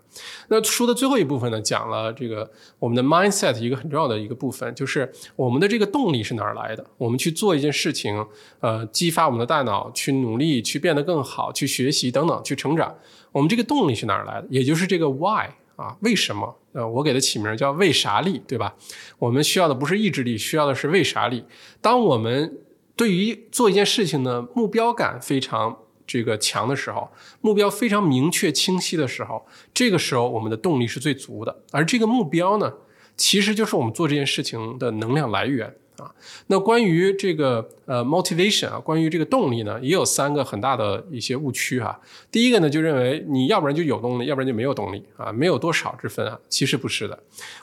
[0.49, 6.83] 那书的最后一部分呢，讲了这个我们的 mindset 一个很重要的一个部分，就是我们的这个动力是哪儿来的？
[6.97, 8.27] 我们去做一件事情，
[8.61, 12.95] 呃，激发我们的大脑去努力，去变得更好，去学习等等，去成长。
[13.33, 14.47] 我们这个动力是哪儿来的？
[14.49, 16.57] 也就是这个 why 啊，为什么？
[16.73, 18.75] 呃，我给它起名叫为啥力，对吧？
[19.19, 21.45] 我们需要的不是意志力，需要的是为啥力。
[21.81, 22.59] 当我们
[22.97, 25.79] 对于做一件事情的目标感非常。
[26.09, 27.11] 这个强的时候，
[27.41, 31.65] 目标非常明确清晰的时候，这个时候我们的动力是最足的。
[31.73, 32.73] 而这个目标呢，
[33.17, 35.75] 其实就是我们做这件事情的能量来源。
[35.99, 36.11] 啊，
[36.49, 42.01] 那关于这个呃 motivation 啊，关于这个动力呢，也有三个很大的一些误区哈。
[42.31, 46.39] 第一个呢，就认为你要不然就有动力，要不然就没有动力啊，没有多少之分啊。
[46.49, 47.19] 其实不是的，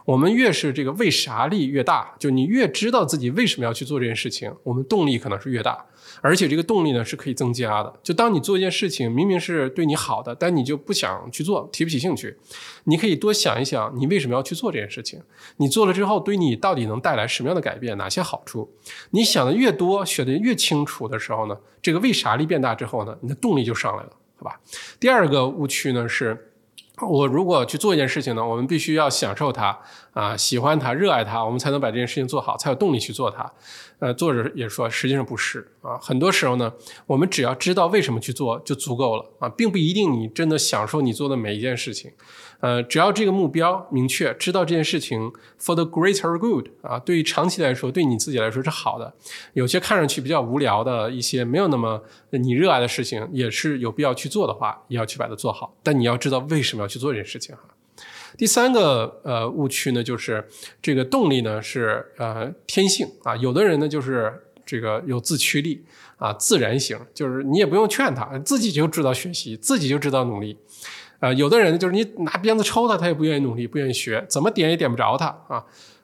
[0.06, 5.86] 我们越是这个为啥力越大，就你越知道自己为什么要去做这件事情，我们动力可能是越大，
[6.22, 7.94] 而且这个动力呢是可以增加的。
[8.02, 12.36] 就当你做一件事情，明明是对你好的，但你就不想去做，提不起兴趣，
[12.86, 15.22] 你可以多想一想，你为什么要去做这件事情？
[15.58, 17.96] 你做了之后，对你到底能带来什么样的改变？
[17.98, 18.24] 哪些？
[18.24, 18.74] 好处，
[19.10, 24.60] 你想的越多，学的越清楚的时候呢，这个为啥力变大之后呢，你的动力就上来了，好吧？
[24.98, 26.52] 第二个误区呢是，
[27.02, 29.78] 我如果去做一件事情呢，我们必须要享受它
[30.14, 33.52] 啊，喜欢它，热爱它，我们才能把这件事情做好，才有动力去做它。
[34.00, 36.72] 呃，作者也说，实际上不是啊，很多时候呢，
[37.08, 42.12] 我们只要知道为什么去做就足够了啊，并不一定你真的享受你做的每一件事情。
[42.60, 49.14] 呃，只要这个目标明确，知道这件事情 for the greater good 啊，对于长期来说，对你自己来说是好的。
[49.54, 55.76] 有些看上去比较无聊的一些没有那么你热爱的事情，也是有必要去做的话，也要去把它做好。
[55.82, 57.64] 但你要知道为什么要去做这件事情哈。
[58.38, 60.48] 第三个呃误区呢，就是
[60.82, 65.84] 这个动力呢是呃天性啊，有的人呢就是这个有自驱力
[66.18, 70.58] 啊，自然型，就是你也不用劝他，自己就知道学习，自己就知道努力。
[71.20, 75.64] 呃，有的人就是你拿鞭子抽他，他也不愿意努力，不愿意学，怎么点也点不着他啊。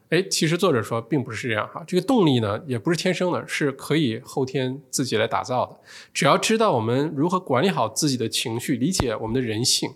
[0.09, 5.77] 哎，其实作者说并不是这样哈，这个动力呢也不是天生的，是可以后天自己来打造的。
[6.13, 9.91] 只要知道我们如何管理好自己的情绪，理解我们的人性，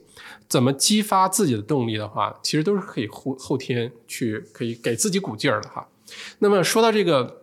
[0.54, 5.88] 怎么激发自己的动力的话，其实都是可以后后天去可以给自己鼓劲儿的哈。
[6.38, 7.42] 那么说到这个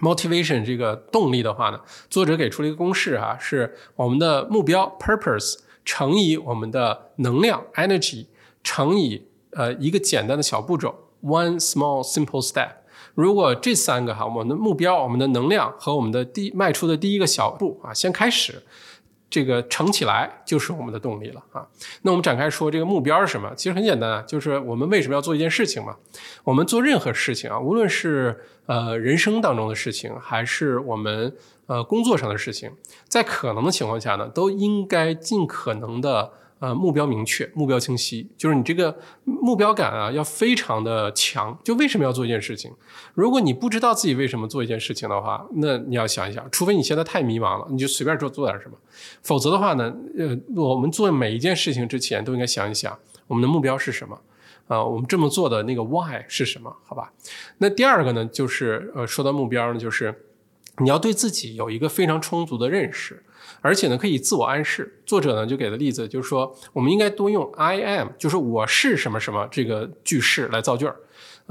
[0.00, 1.80] motivation 这个动力的话呢，
[2.10, 5.60] 作者给出了一个公式哈，是我们的目标 purpose。
[5.82, 8.26] 乘以我们的能量 energy，
[8.62, 12.72] 乘以呃一个简单的小步骤 one small simple step。
[13.14, 18.62] 如果这三个哈，我们的目标、我们的能量和我们的第迈出的第一个小步啊，先开始。
[19.30, 21.64] 这个乘起来就是我们的动力了啊！
[22.02, 23.54] 那我们展开说，这个目标是什么？
[23.54, 25.96] 其实很简单啊，就是我们为什么要做一件事情嘛？
[26.42, 31.34] 我们做任何事情啊，无论是呃人生当中的事情，还是我们
[31.66, 32.72] 呃工作上的事情，
[33.06, 36.32] 在可能的情况下呢，都应该尽可能的。
[36.60, 38.94] 呃，目标明确，目标清晰，就是你这个
[39.24, 41.58] 目标感啊，要非常的强。
[41.64, 42.70] 就为什么要做一件事情？
[43.14, 48.76] 如果你不知道自己为什么做一件事情的话，那你要想一想，除非你现在太迷茫了，你就随便做做点什么。
[49.22, 54.20] 否则的话呢，呃，我们做每一件事情之前都应该想一想，我们的目标是什么？
[54.68, 56.76] 啊，我们这么做的那个 why 是什么？
[56.84, 57.10] 好吧？
[57.56, 60.14] 那第二个呢，就是呃，说到目标呢，就是
[60.76, 63.22] 你要对自己有一个非常充足的认识。
[63.60, 65.00] 而且呢可以自我暗示。
[65.04, 70.96] 作者呢就给的例子就是说，我们应该多用 I am，就是我是什么什么这个句式来造句儿。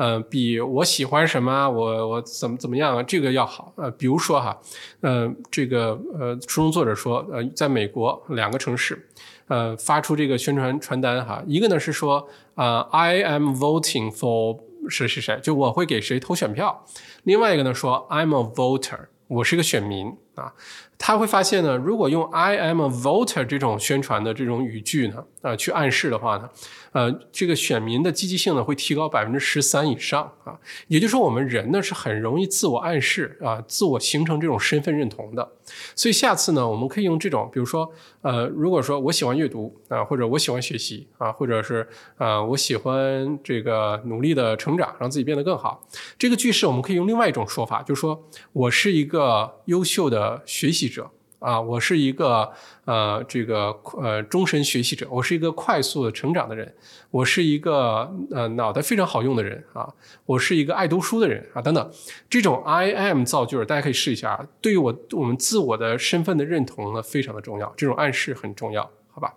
[0.01, 3.74] 嗯，比我喜欢什么，我我怎么怎么样啊，这个要好。
[3.76, 4.57] 呃，比如说哈，
[5.01, 9.10] 呃，这个呃，书中作者说，呃，在美国两个城市，
[9.47, 16.86] 呃，发出这个宣传传单哈，一个呢是说，呃，I am voting for 谁谁谁，就我会给谁投选票；
[17.24, 20.54] 另外一个呢说，I'm a voter，我是个选民啊。
[21.02, 26.50] 他会发现呢，如果用 I am a voter 这种宣传的这种语句呢，啊，去暗示的话呢，
[26.92, 30.60] 呃，这个选民的积极性呢会提高百分之十三以上啊。
[30.90, 35.50] 也就是说，我们人呢是很容易自我暗示啊，自我形成这种身份认同的。
[35.96, 37.90] 所以下次呢，我们可以用这种，比如说，
[38.22, 41.88] 呃，如果说我喜欢阅读啊，或者我喜欢学习啊，或者是
[42.18, 45.82] 啊，我喜欢这个努力的成长，让自己变得更好。
[46.18, 48.22] 这个句式我们可以用另外一种说法，就是说
[48.52, 50.90] 我是一个优秀的学习。
[50.90, 51.10] 者
[51.40, 52.52] 啊，我是一个
[52.84, 55.08] 呃，这个呃，终身学习者。
[55.10, 56.76] 我是一个快速的成长的人。
[57.12, 59.88] 我是一个呃，脑袋非常好用的人啊。
[60.26, 61.92] 我是一个爱读书的人啊，等等。
[62.30, 64.46] 这种 I am 造句，大家可以试一下。
[64.60, 67.74] 对于我我们自我的身份的认同呢，非常的重要。
[67.78, 69.34] 这种暗示很重要，好吧？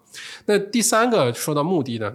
[0.46, 2.12] 那第三个说到目的呢，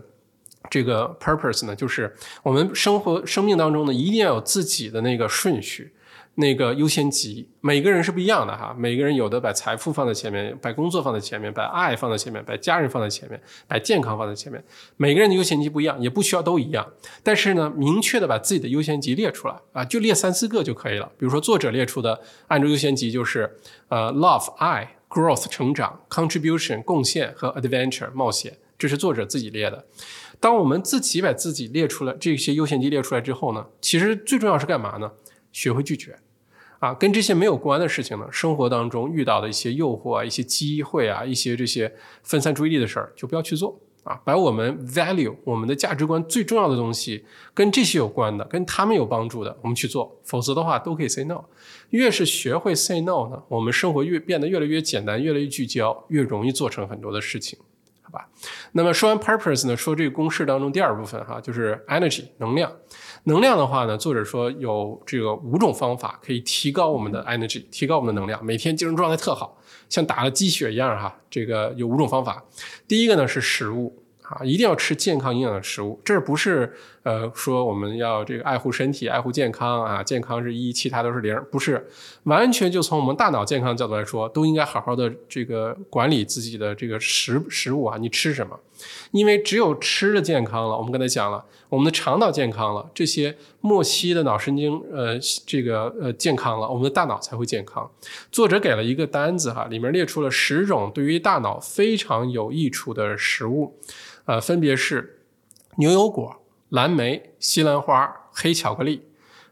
[0.70, 2.14] 这个 purpose 呢，就是
[2.44, 5.94] 我们生活生命当中呢，一定要有自己的那个顺序。
[6.40, 8.72] 那个优先级，每个人是不一样的哈。
[8.78, 14.64] 每个人有的把财富放在前面，把工作放在前面，把爱放在前面，把家人放在前面，把健康放在前面。
[14.98, 16.88] 每个人的优先级不一样，也不需要都一样。
[17.24, 21.12] 但是呢，明确的把自己的优先级列出来啊，就列三四个就可以了。
[21.18, 23.58] 比如说作者列出的，按照优先级就是
[23.88, 29.88] 呃，love 爱，growth 成长，contribution 贡献和 adventure 冒险，这是作者自己列的。
[30.40, 35.12] 当我们自己把自己列出来这些优先级列出来之后呢，其实最重要是干嘛呢？
[35.52, 36.16] 学会拒绝。
[36.80, 41.92] 啊，跟这些没有关的事情呢，生活当中遇到的一些诱惑啊，一些机会啊，一些这些
[42.24, 44.22] 分散注意力的事儿，就不要去做啊。
[44.24, 50.20] 把我们 value 我们的价值观最重要的东西，跟这些有关的，跟他们有帮助的，我们去做。
[50.24, 51.44] 否则的话，都可以 say no。
[51.90, 57.58] 越是学会 say no 呢，我们生活越变得越来越简单，越来越聚焦，越容易做成很多的事情。
[58.04, 58.30] 好吧，
[58.72, 62.72] 那么说完 purpose 呢，说这个公式当中第二部分哈，就是 energy 能量。
[63.28, 69.58] 能量的话呢，作者说有这个五种方法可以提高我们的 energy，提高我们的能量，每天精神状态特好，
[69.90, 71.14] 像打了鸡血一样哈。
[71.30, 72.44] 这个有五种方法，
[72.88, 74.04] 第一个呢是食物。
[74.30, 76.02] 啊，一定要吃健康营养的食物。
[76.04, 76.76] 这不是
[77.08, 81.88] 呃说我们要这个爱护身体、爱护健康啊，健康是一，其他都是零，不是。
[82.24, 87.98] 完全就从我们大脑健康角度来说，都应该好好的这个管理自己的这个食食物啊。
[87.98, 88.60] 你吃什么？
[89.12, 97.90] 因为只有吃的健康了，我们刚才讲了，我们的肠道健康了，这些末期的脑神经呃这个呃健康了，我们的大脑才会健康。
[98.30, 103.80] 作者给了一个单子哈，里面列出了十种对于大脑非常有益处的食物。
[104.26, 105.22] 呃，分别是
[105.78, 106.36] 牛油果、
[106.70, 109.08] 蓝莓、西兰花、黑巧克力，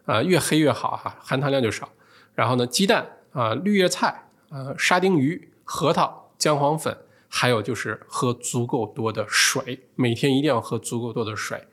[0.06, 1.90] 啊，越黑越好哈，含糖量就少。
[2.34, 6.98] 然后呢，鸡蛋啊，绿叶菜，呃，沙丁鱼、核桃、姜黄粉，
[7.30, 11.66] 还有就是喝足够多的水，每天一定要喝足够多的水。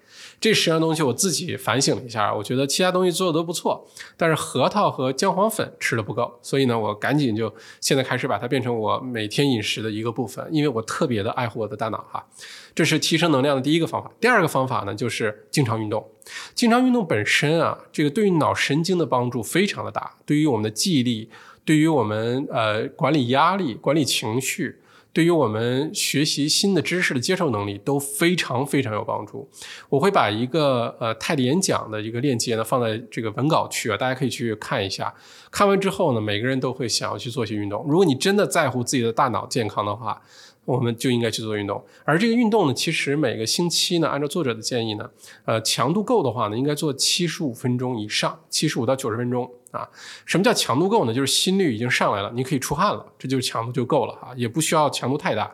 [0.43, 3.86] 这十样东西我自己反省了一下，我觉得其他东西做的都不错，
[4.16, 12.26] 但是核桃和姜黄粉吃的不够，所以呢，我赶紧就现在开始把它变成我每天饮食的一个部分，因为我特别的爱护我的大脑哈。
[12.74, 14.11] 这是提升能量的第一个方法。
[14.20, 16.05] 第二个方法呢，就是经常运动。
[16.57, 21.30] 经常运动本身啊，这个对于脑神经的帮助非常的大，对于我们的记忆力，
[21.64, 24.80] 对于我们呃管理压力、管理情绪。
[25.13, 29.49] 对于我们学习新的知识的接受能力都非常非常有帮助。
[29.89, 35.15] 我会把一个呃泰迪演讲的一个链接呢放在这个文稿区啊，大家可以去看一下。
[35.51, 37.85] 看完之后呢，每个人都会想要去做一些运动。
[37.87, 40.23] 如果你真的在乎自己的大脑健康的话，
[40.65, 41.85] 我们就应该去做运动。
[42.05, 45.11] 而这个运动呢，其实每个星期呢，按照作者的建议呢，
[45.45, 49.51] 呃，强度够的话呢，应该做七十五分钟以上，七十五到九十分钟。
[49.73, 49.89] 啊，
[50.25, 51.12] 什么叫强度够呢？
[51.12, 55.53] 就是心率已经上来了，你可以出汗了，这就是强度就够了啊，也不需要强度太大。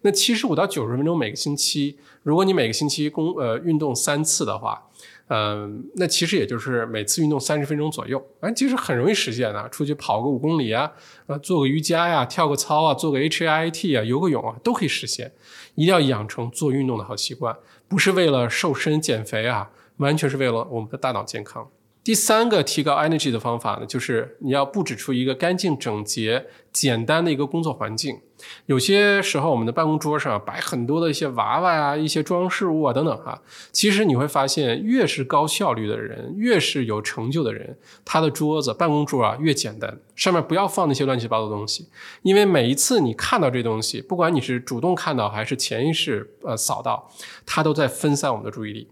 [0.00, 4.82] 那七十五到九十分钟每个星期，如果你每个星期工呃运动三次的话，
[5.26, 9.68] 嗯，那其实也就是每次运动三十分钟左右，哎，其实很容易实现的。
[9.68, 10.90] 出去跑个五公里啊，
[11.26, 15.32] 呃，做个瑜伽呀，跳个操啊，做个 H I I T 啊，游个泳啊，都可以实现。
[15.74, 17.54] 一定要养成做运动的好习惯，
[17.86, 21.68] 不是为了瘦身减肥啊，完全是为了我们的大脑健康。
[22.08, 28.18] 第三个提高 energy 的方法呢，就是你要布置出一个干净、整洁、简单的一个工作环境。
[28.64, 33.42] 有些时候，我们的办公桌上摆很多的一些娃娃呀、一些装饰物啊等等哈。
[33.72, 41.90] 其实你会发现，越是高效率的人，越是有成就的人，他的桌子、办公桌啊越简单，上面不要放那些乱七八糟的东西。
[42.22, 47.10] 因为每一次你看到这东西，不管你是主动看到还是潜意识呃扫到，
[47.44, 48.88] 它都在分散我们的注意力。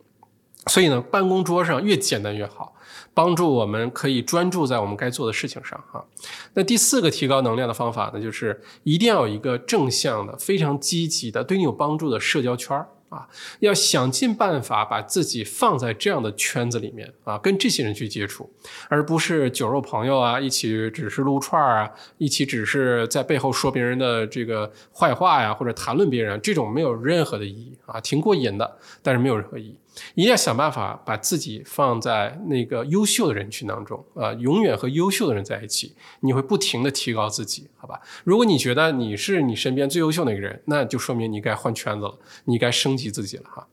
[0.67, 2.75] 所以呢，办公桌上越简单越好。
[3.17, 6.05] 帮助我们可以专注在我们该做的事情上哈。
[6.53, 13.27] 那第四个提高能量的方法呢，就是一定要有一个正向的、非常积极的、对你有帮助的社交圈儿啊，
[13.61, 18.51] 要想尽办法把自己放在这样的圈子里面啊，跟这些人去接触，
[18.91, 29.79] 而不是酒肉朋友啊，一起只是撸串儿啊，一起只是在背后说别人的这个坏话呀，或者谈论别人，这种没有任何的意义啊，挺过瘾的，但是没有任何意义。
[30.15, 38.01] 一定要想办法把自己放在那个优秀的人群当中啊，永远和优秀的人在一起，你会不停的提高自己，好吧？
[38.25, 43.67] 如果你觉得你是你身边最优秀那个人，那就说明你该换圈子了，你该升级自己了哈。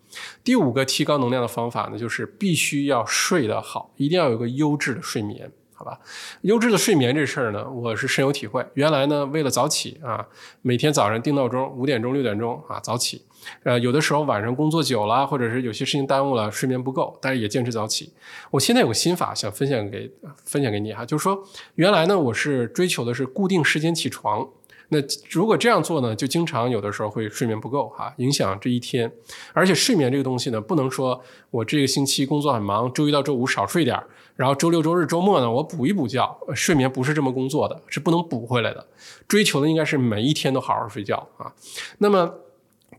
[0.44, 5.52] 第五个提高能量的方法呢，就是必须要睡得好，一定要有个优质的睡眠。
[5.76, 6.00] 好吧，
[6.44, 8.66] 优质的睡眠这事儿呢，我是深有体会。
[8.76, 10.26] 原来呢，为了早起啊，
[10.62, 13.24] 每天早上定闹钟，五点钟、六点钟啊早起。
[13.64, 18.12] 呃，有的时候晚上工作久了，或者是有些事情耽误了，睡眠不够，但是也坚持早起。
[18.52, 20.12] 我现在有个心法想分享给
[20.46, 21.44] 分享给你哈，就是说，
[21.76, 24.48] 原来呢，我是追求的是固定时间起床。
[24.90, 25.00] 那
[25.32, 29.12] 如果这样做呢，就经常有的时候会睡眠不够哈，影响这一天。
[29.52, 31.20] 而且睡眠这个东西呢，不能说
[31.50, 36.38] 我这个星期工作很忙，周一到周五少睡点儿，然后周六周日周末呢我补一补觉。
[36.54, 38.86] 睡眠不是这么工作的，是不能补回来的。
[39.28, 41.52] 追求的应该是每一天都好好睡觉啊。
[41.98, 42.32] 那么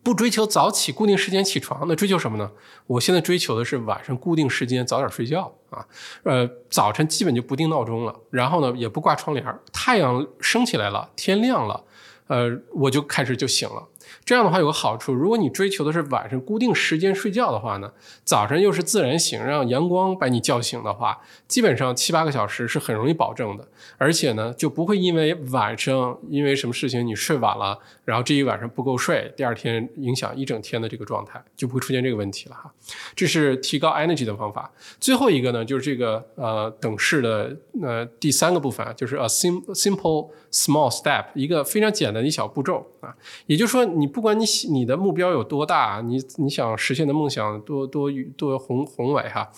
[0.05, 2.51] 不追求早起固定时间起床，那追求什么呢？
[2.87, 5.85] 我现在追求的是晚上固定时间早点睡觉啊。
[6.25, 11.83] 呃，早晨基本就不定闹钟了，然后呢也不挂窗帘，太阳升起来了，天亮了，
[12.27, 13.89] 呃，我就开始就醒了。
[14.23, 17.91] 这样的话有个好处，如果你追求的是晚上固定时间睡觉的话呢，
[18.23, 23.67] 早晨又是自然醒，让阳光把你叫醒的话，基本上七八个小时是很容易保证的。
[23.97, 32.73] 而且呢，就不会因为晚上因为什么事情你睡晚了，然后这一晚上不够睡，第二天影响一整天的这个状态，就不会出现这个问题了哈。
[33.15, 34.73] 这是提高 energy 的方法。
[34.99, 44.15] 最后一个呢，就是这个呃等式的呃第三个部分，就是 a sim simple small step，一个非常简单的一小步骤啊，也就是说你。
[44.15, 49.51] 不管你你的目标有多大，你你想实现的梦想多多多宏宏伟哈，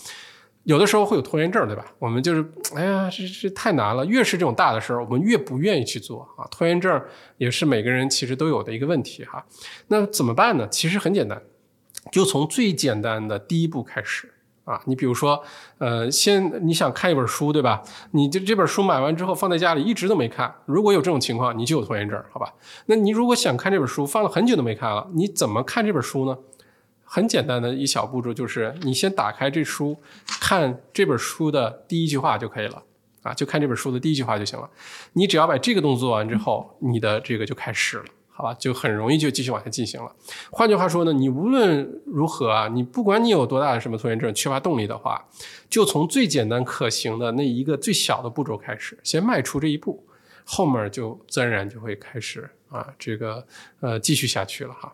[0.67, 1.87] 有的时候会有拖延症，对吧？
[2.01, 2.45] 我们就是
[2.75, 4.05] 哎呀，这这太难了。
[4.05, 6.45] 越是这种大的事儿，我们越不愿意去做啊。
[6.51, 7.01] 拖延症
[7.39, 9.47] 也是每个人其实都有的一个问题哈。
[9.87, 10.69] 那怎么办呢？
[10.69, 11.41] 其实很简单，
[12.11, 14.33] 就从最简单的第一步开始。
[14.65, 15.41] 啊，你比如说，
[15.79, 17.81] 呃，先你想看一本书，对吧？
[18.11, 22.53] 你这这本书买完之后放在家里一直都没看，如果有这种情况，你就有拖延症，好吧？
[22.87, 26.37] 那你如果想看这本书，放了很久都没看了，你怎么看这本书呢？
[27.07, 29.97] 很简单的一小步骤就是，你先打开这书，
[30.27, 32.83] 看这本书的第一句话就可以了，
[33.23, 34.69] 啊，就看这本书的第一句话就行了。
[35.15, 38.05] 你只要把这个动作做完之后，你的这个就开始了。
[38.29, 40.15] 好吧，就很容易就继续往下进行了。
[40.51, 45.27] 换句话说呢，你无论如何啊，你不管你有多大的什么拖延症、缺乏动力的话，
[45.71, 50.05] 就从最简单可行的那一个最小的步骤开始，先迈出这一步，
[50.45, 53.47] 后面就自然而然就会开始啊，这个
[53.81, 54.93] 呃继续下去了哈。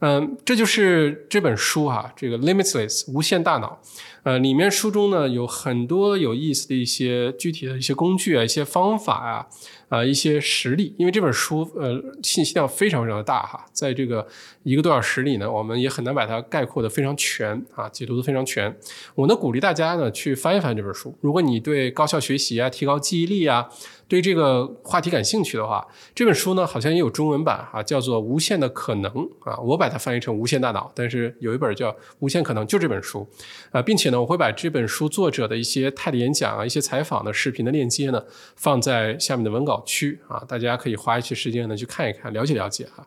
[0.00, 3.80] 嗯，这就是这本书哈，这个 Limitless 无限大脑。
[4.28, 9.46] 呃，里面书中呢有很多有意思的一些具体的一些工具啊，一些方法啊。
[9.88, 14.26] 啊，一些实例，因为这本书呃信息量非常非常的大哈，在这个
[14.62, 18.76] 一个多小时里呢，我们也很难把它概括的非常全啊，解读的非常全。
[19.14, 23.66] 我呢鼓励大家呢去翻一翻这本书，如果你对高效学习啊、提高记忆力啊。
[24.06, 33.28] 对这个话题感兴趣的话，这本书呢好像也有中文版啊，叫做《无限的可能》啊，我把它翻译成《无限大脑》，但是有一本叫《无限可能》，就这本书
[33.70, 38.22] 啊，并且呢，我会把这本书作者的一些 TED 演讲啊、一些采访的视频的链接呢
[38.56, 43.06] 放在下面的文稿区啊，大家可以花一些时间呢去看一看，了解了解哈。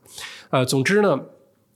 [0.49, 1.19] 呃，总之呢，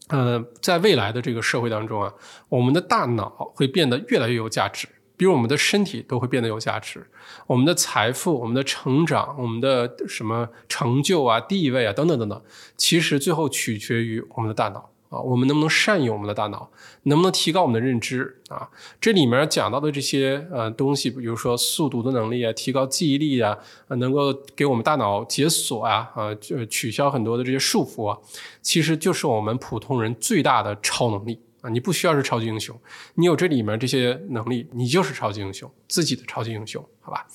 [0.10, 2.14] 呃，在未来的这个社会当中啊，
[2.50, 4.88] 我们的大脑会变得越来越有价值。
[5.18, 7.02] 比如我们的身体都会变得有价值，
[7.48, 12.44] 我们的财富、我们的成长、我们的什么成就啊、地位啊等等等等，
[12.76, 16.70] 其实最后取决于我们的大脑啊，我们能不能善用我们的大脑，
[17.04, 18.70] 能不能提高我们的认知啊？
[19.00, 23.58] 这里面讲到的这些呃东西，比如说速读的能力啊，提高记忆力啊，
[23.90, 28.18] 能够给我们大脑解锁啊，啊，就取消很多的这些束缚啊，
[28.62, 31.40] 其实就是我们普通人最大的超能力。
[31.62, 32.80] 啊，你不需要是超级英雄，
[33.16, 37.26] 你有这里面这些能力，你就是超级英雄，自己的超级英雄，好吧？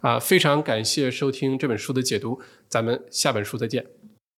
[0.00, 2.40] 啊，非常感谢收听这本书的解读，
[2.70, 3.84] 咱们下本书再见。